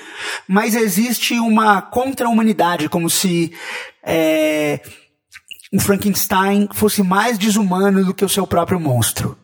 mas 0.46 0.76
existe 0.76 1.34
uma 1.40 1.82
contra-humanidade, 1.82 2.88
como 2.88 3.10
se 3.10 3.52
é, 4.00 4.78
o 5.74 5.80
Frankenstein 5.80 6.68
fosse 6.72 7.02
mais 7.02 7.36
desumano 7.36 8.04
do 8.04 8.14
que 8.14 8.24
o 8.24 8.28
seu 8.28 8.46
próprio 8.46 8.78
monstro. 8.78 9.36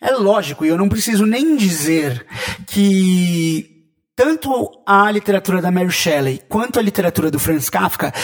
É 0.00 0.12
lógico, 0.12 0.64
e 0.64 0.68
eu 0.68 0.78
não 0.78 0.88
preciso 0.88 1.26
nem 1.26 1.56
dizer 1.56 2.24
que 2.64 3.74
tanto 4.14 4.70
a 4.86 5.10
literatura 5.10 5.60
da 5.60 5.72
Mary 5.72 5.90
Shelley 5.90 6.40
quanto 6.48 6.78
a 6.78 6.82
literatura 6.82 7.28
do 7.28 7.40
Franz 7.40 7.68
Kafka, 7.68 8.14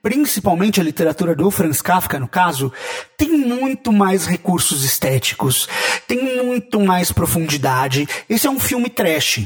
principalmente 0.00 0.80
a 0.80 0.84
literatura 0.84 1.34
do 1.34 1.50
Franz 1.50 1.82
Kafka, 1.82 2.20
no 2.20 2.28
caso, 2.28 2.72
tem 3.16 3.30
muito 3.30 3.92
mais 3.92 4.24
recursos 4.24 4.84
estéticos, 4.84 5.68
tem 6.06 6.44
muito 6.44 6.78
mais 6.78 7.10
profundidade. 7.10 8.08
Esse 8.28 8.46
é 8.46 8.50
um 8.50 8.60
filme 8.60 8.88
trash. 8.88 9.40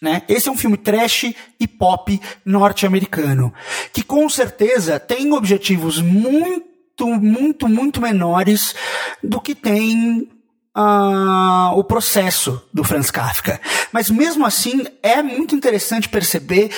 Né? 0.00 0.22
Esse 0.28 0.48
é 0.48 0.52
um 0.52 0.56
filme 0.56 0.76
trash 0.76 1.34
e 1.58 1.66
pop 1.66 2.20
norte-americano, 2.44 3.52
que 3.92 4.04
com 4.04 4.28
certeza 4.28 5.00
tem 5.00 5.32
objetivos 5.32 6.00
muito 6.00 6.71
muito, 7.08 7.68
muito, 7.68 7.68
muito 7.68 8.00
menores 8.00 8.74
do 9.22 9.40
que 9.40 9.54
tem 9.54 10.28
uh, 10.76 11.78
o 11.78 11.84
processo 11.84 12.62
do 12.72 12.84
Franz 12.84 13.10
Kafka. 13.10 13.60
Mas 13.92 14.10
mesmo 14.10 14.44
assim, 14.46 14.86
é 15.02 15.22
muito 15.22 15.54
interessante 15.54 16.08
perceber 16.08 16.70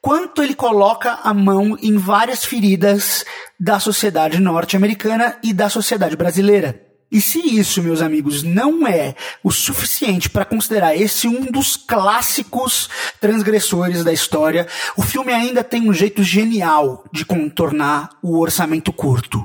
quanto 0.00 0.42
ele 0.42 0.54
coloca 0.54 1.18
a 1.22 1.34
mão 1.34 1.76
em 1.80 1.96
várias 1.96 2.44
feridas 2.44 3.24
da 3.58 3.78
sociedade 3.78 4.40
norte-americana 4.40 5.36
e 5.42 5.52
da 5.52 5.68
sociedade 5.68 6.16
brasileira. 6.16 6.90
E 7.12 7.20
se 7.20 7.40
isso, 7.40 7.82
meus 7.82 8.00
amigos, 8.00 8.44
não 8.44 8.86
é 8.86 9.16
o 9.42 9.50
suficiente 9.50 10.30
para 10.30 10.44
considerar 10.44 10.94
esse 10.94 11.26
um 11.26 11.44
dos 11.46 11.76
clássicos 11.76 12.88
transgressores 13.20 14.04
da 14.04 14.12
história, 14.12 14.68
o 14.96 15.02
filme 15.02 15.32
ainda 15.32 15.64
tem 15.64 15.88
um 15.88 15.92
jeito 15.92 16.22
genial 16.22 17.04
de 17.12 17.24
contornar 17.24 18.10
o 18.22 18.38
orçamento 18.38 18.92
curto, 18.92 19.44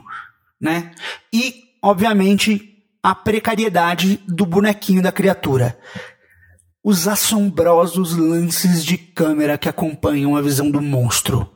né? 0.66 0.92
E, 1.32 1.66
obviamente, 1.80 2.84
a 3.04 3.14
precariedade 3.14 4.20
do 4.28 4.48
bonequinho 4.48 5.00
da 5.00 5.12
criatura. 5.12 5.78
Os 6.84 7.08
assombrosos 7.08 8.18
lances 8.18 8.84
de 8.84 8.98
câmera 8.98 9.60
que 9.60 9.70
acompanham 9.70 10.36
a 10.36 10.42
visão 10.42 10.72
do 10.72 10.82
monstro. 10.82 11.48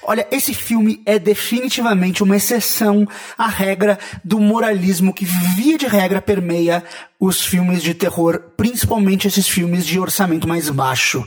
Olha, 0.02 0.26
esse 0.30 0.52
filme 0.52 1.00
é 1.06 1.18
definitivamente 1.18 2.22
uma 2.22 2.36
exceção 2.36 3.06
à 3.38 3.46
regra 3.46 3.98
do 4.24 4.40
moralismo 4.40 5.14
que, 5.14 5.24
via 5.24 5.78
de 5.78 5.86
regra, 5.86 6.20
permeia 6.20 6.82
os 7.20 7.44
filmes 7.44 7.82
de 7.82 7.94
terror, 7.94 8.40
principalmente 8.56 9.28
esses 9.28 9.46
filmes 9.46 9.86
de 9.86 10.00
orçamento 10.00 10.48
mais 10.48 10.68
baixo. 10.68 11.26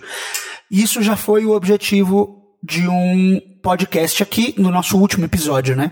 Isso 0.69 1.01
já 1.01 1.15
foi 1.15 1.45
o 1.45 1.55
objetivo 1.55 2.43
de 2.61 2.87
um 2.87 3.39
podcast 3.61 4.21
aqui 4.23 4.53
no 4.57 4.71
nosso 4.71 4.97
último 4.97 5.25
episódio, 5.25 5.75
né? 5.75 5.91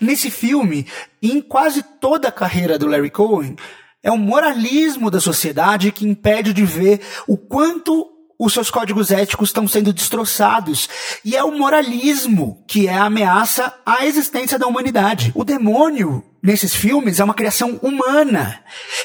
Nesse 0.00 0.30
filme, 0.30 0.86
em 1.22 1.40
quase 1.40 1.82
toda 2.00 2.28
a 2.28 2.32
carreira 2.32 2.78
do 2.78 2.86
Larry 2.86 3.10
Cohen, 3.10 3.56
é 4.02 4.10
o 4.10 4.18
moralismo 4.18 5.10
da 5.10 5.20
sociedade 5.20 5.92
que 5.92 6.06
impede 6.06 6.52
de 6.52 6.64
ver 6.64 7.00
o 7.26 7.36
quanto 7.36 8.15
os 8.38 8.52
seus 8.52 8.70
códigos 8.70 9.10
éticos 9.10 9.48
estão 9.48 9.66
sendo 9.66 9.92
destroçados. 9.92 10.88
E 11.24 11.36
é 11.36 11.42
o 11.42 11.56
moralismo 11.56 12.62
que 12.66 12.86
é 12.86 12.94
a 12.94 13.04
ameaça 13.04 13.72
à 13.84 14.04
existência 14.04 14.58
da 14.58 14.66
humanidade. 14.66 15.32
O 15.34 15.44
demônio, 15.44 16.22
nesses 16.42 16.74
filmes, 16.74 17.18
é 17.18 17.24
uma 17.24 17.34
criação 17.34 17.78
humana, 17.82 18.60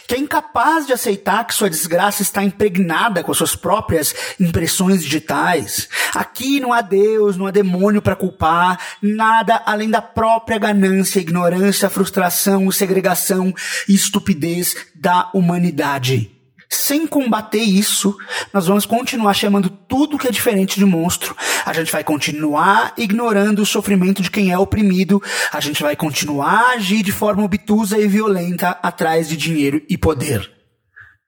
que 0.07 0.15
é 0.15 0.17
incapaz 0.17 0.85
de 0.85 0.93
aceitar 0.93 1.45
que 1.45 1.53
sua 1.53 1.69
desgraça 1.69 2.21
está 2.21 2.43
impregnada 2.43 3.23
com 3.23 3.31
as 3.31 3.37
suas 3.37 3.55
próprias 3.55 4.13
impressões 4.39 5.01
digitais. 5.01 5.87
Aqui 6.13 6.59
não 6.59 6.73
há 6.73 6.81
Deus, 6.81 7.37
não 7.37 7.47
há 7.47 7.51
demônio 7.51 8.01
para 8.01 8.15
culpar, 8.15 8.79
nada 9.01 9.61
além 9.65 9.89
da 9.89 10.01
própria 10.01 10.57
ganância, 10.57 11.19
ignorância, 11.19 11.89
frustração, 11.89 12.69
segregação 12.69 13.53
e 13.87 13.95
estupidez 13.95 14.75
da 14.93 15.29
humanidade. 15.33 16.40
Sem 16.73 17.05
combater 17.05 17.59
isso, 17.59 18.15
nós 18.53 18.65
vamos 18.65 18.85
continuar 18.85 19.33
chamando 19.33 19.69
tudo 19.69 20.17
que 20.17 20.29
é 20.29 20.31
diferente 20.31 20.79
de 20.79 20.85
monstro. 20.85 21.35
A 21.65 21.73
gente 21.73 21.91
vai 21.91 22.01
continuar 22.01 22.93
ignorando 22.95 23.61
o 23.61 23.65
sofrimento 23.65 24.21
de 24.21 24.31
quem 24.31 24.53
é 24.53 24.57
oprimido. 24.57 25.21
A 25.51 25.59
gente 25.59 25.83
vai 25.83 25.97
continuar 25.97 26.69
a 26.69 26.69
agir 26.75 27.03
de 27.03 27.11
forma 27.11 27.43
obtusa 27.43 27.99
e 27.99 28.07
violenta 28.07 28.69
atrás 28.81 29.27
de 29.27 29.35
dinheiro 29.35 29.81
e 29.89 29.97
poder. 29.97 30.49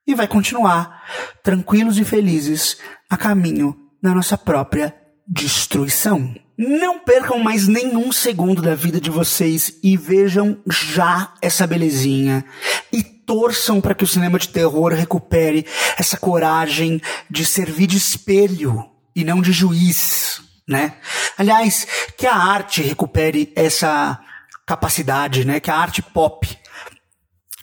E 0.08 0.16
vai 0.16 0.30
continuar 0.30 1.04
tranquilos 1.44 2.00
e 2.00 2.06
felizes 2.06 2.78
a 3.10 3.18
caminho 3.18 3.76
da 4.02 4.16
nossa 4.16 4.38
própria 4.38 4.96
destruição. 5.28 6.34
Não 6.58 7.00
percam 7.00 7.40
mais 7.40 7.68
nenhum 7.68 8.14
segundo 8.14 8.62
da 8.62 8.76
vida 8.76 9.02
de 9.02 9.10
vocês 9.10 9.78
e 9.84 9.98
vejam 9.98 10.58
já 10.66 11.34
essa 11.42 11.68
belezinha. 11.68 12.46
E 12.94 13.13
torçam 13.26 13.82
para 13.82 13.96
que 13.96 14.04
o 14.04 14.08
cinema 14.08 14.38
de 14.38 14.50
terror 14.50 14.94
recupere 14.94 15.66
essa 15.98 16.18
coragem 16.18 17.02
de 17.30 17.46
servir 17.46 17.88
de 17.88 17.98
espelho 17.98 18.90
e 19.16 19.24
não 19.24 19.42
de 19.42 19.52
juiz, 19.52 20.42
né? 20.68 20.96
Aliás, 21.38 21.88
que 22.18 22.26
a 22.26 22.36
arte 22.36 22.82
recupere 22.82 23.52
essa 23.56 24.20
capacidade, 24.66 25.46
né? 25.46 25.60
Que 25.60 25.72
a 25.72 25.76
arte 25.76 26.02
pop 26.02 26.48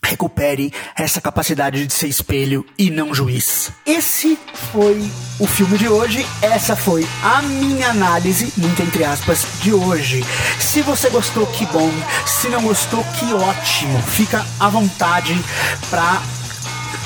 recupere 0.02 0.72
essa 0.96 1.20
capacidade 1.20 1.86
de 1.86 1.92
ser 1.92 2.08
espelho 2.08 2.64
e 2.78 2.90
não 2.90 3.14
juiz. 3.14 3.70
Esse 3.86 4.38
foi 4.72 5.10
o 5.38 5.46
filme 5.46 5.78
de 5.78 5.88
hoje, 5.88 6.26
essa 6.42 6.74
foi 6.74 7.06
a 7.22 7.42
minha 7.42 7.90
análise, 7.90 8.52
muito 8.56 8.82
entre 8.82 9.04
aspas, 9.04 9.46
de 9.62 9.72
hoje. 9.72 10.24
Se 10.58 10.82
você 10.82 11.08
gostou, 11.10 11.46
que 11.46 11.64
bom. 11.66 11.90
Se 12.26 12.48
não 12.48 12.62
gostou, 12.62 13.04
que 13.18 13.32
ótimo. 13.32 14.02
Fica 14.02 14.44
à 14.58 14.68
vontade 14.68 15.38
para 15.88 16.20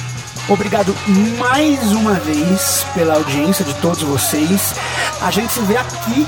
Obrigado 0.49 0.93
mais 1.37 1.93
uma 1.93 2.15
vez 2.15 2.85
pela 2.93 3.15
audiência 3.15 3.63
de 3.63 3.73
todos 3.75 4.03
vocês. 4.03 4.75
A 5.21 5.31
gente 5.31 5.53
se 5.53 5.61
vê 5.61 5.77
aqui 5.77 6.27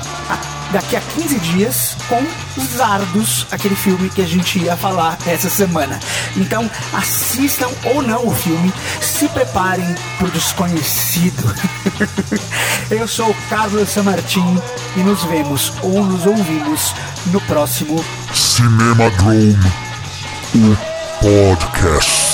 daqui 0.72 0.96
a 0.96 1.00
15 1.00 1.38
dias 1.38 1.96
com 2.08 2.24
Zardos, 2.76 3.46
aquele 3.50 3.76
filme 3.76 4.08
que 4.08 4.22
a 4.22 4.26
gente 4.26 4.58
ia 4.58 4.76
falar 4.76 5.18
essa 5.26 5.48
semana. 5.48 5.98
Então 6.36 6.70
assistam 6.92 7.68
ou 7.84 8.02
não 8.02 8.26
o 8.26 8.34
filme, 8.34 8.72
se 9.00 9.28
preparem 9.28 9.94
pro 10.18 10.30
desconhecido. 10.30 11.54
Eu 12.90 13.06
sou 13.06 13.30
o 13.30 13.36
Carlos 13.48 13.88
Samartim 13.88 14.60
e 14.96 15.00
nos 15.00 15.24
vemos 15.24 15.72
ou 15.82 16.04
nos 16.04 16.26
ouvimos 16.26 16.94
no 17.26 17.40
próximo 17.42 18.04
Cinema 18.32 19.10
Drone, 19.10 19.56
o 20.54 20.76
podcast. 21.20 22.25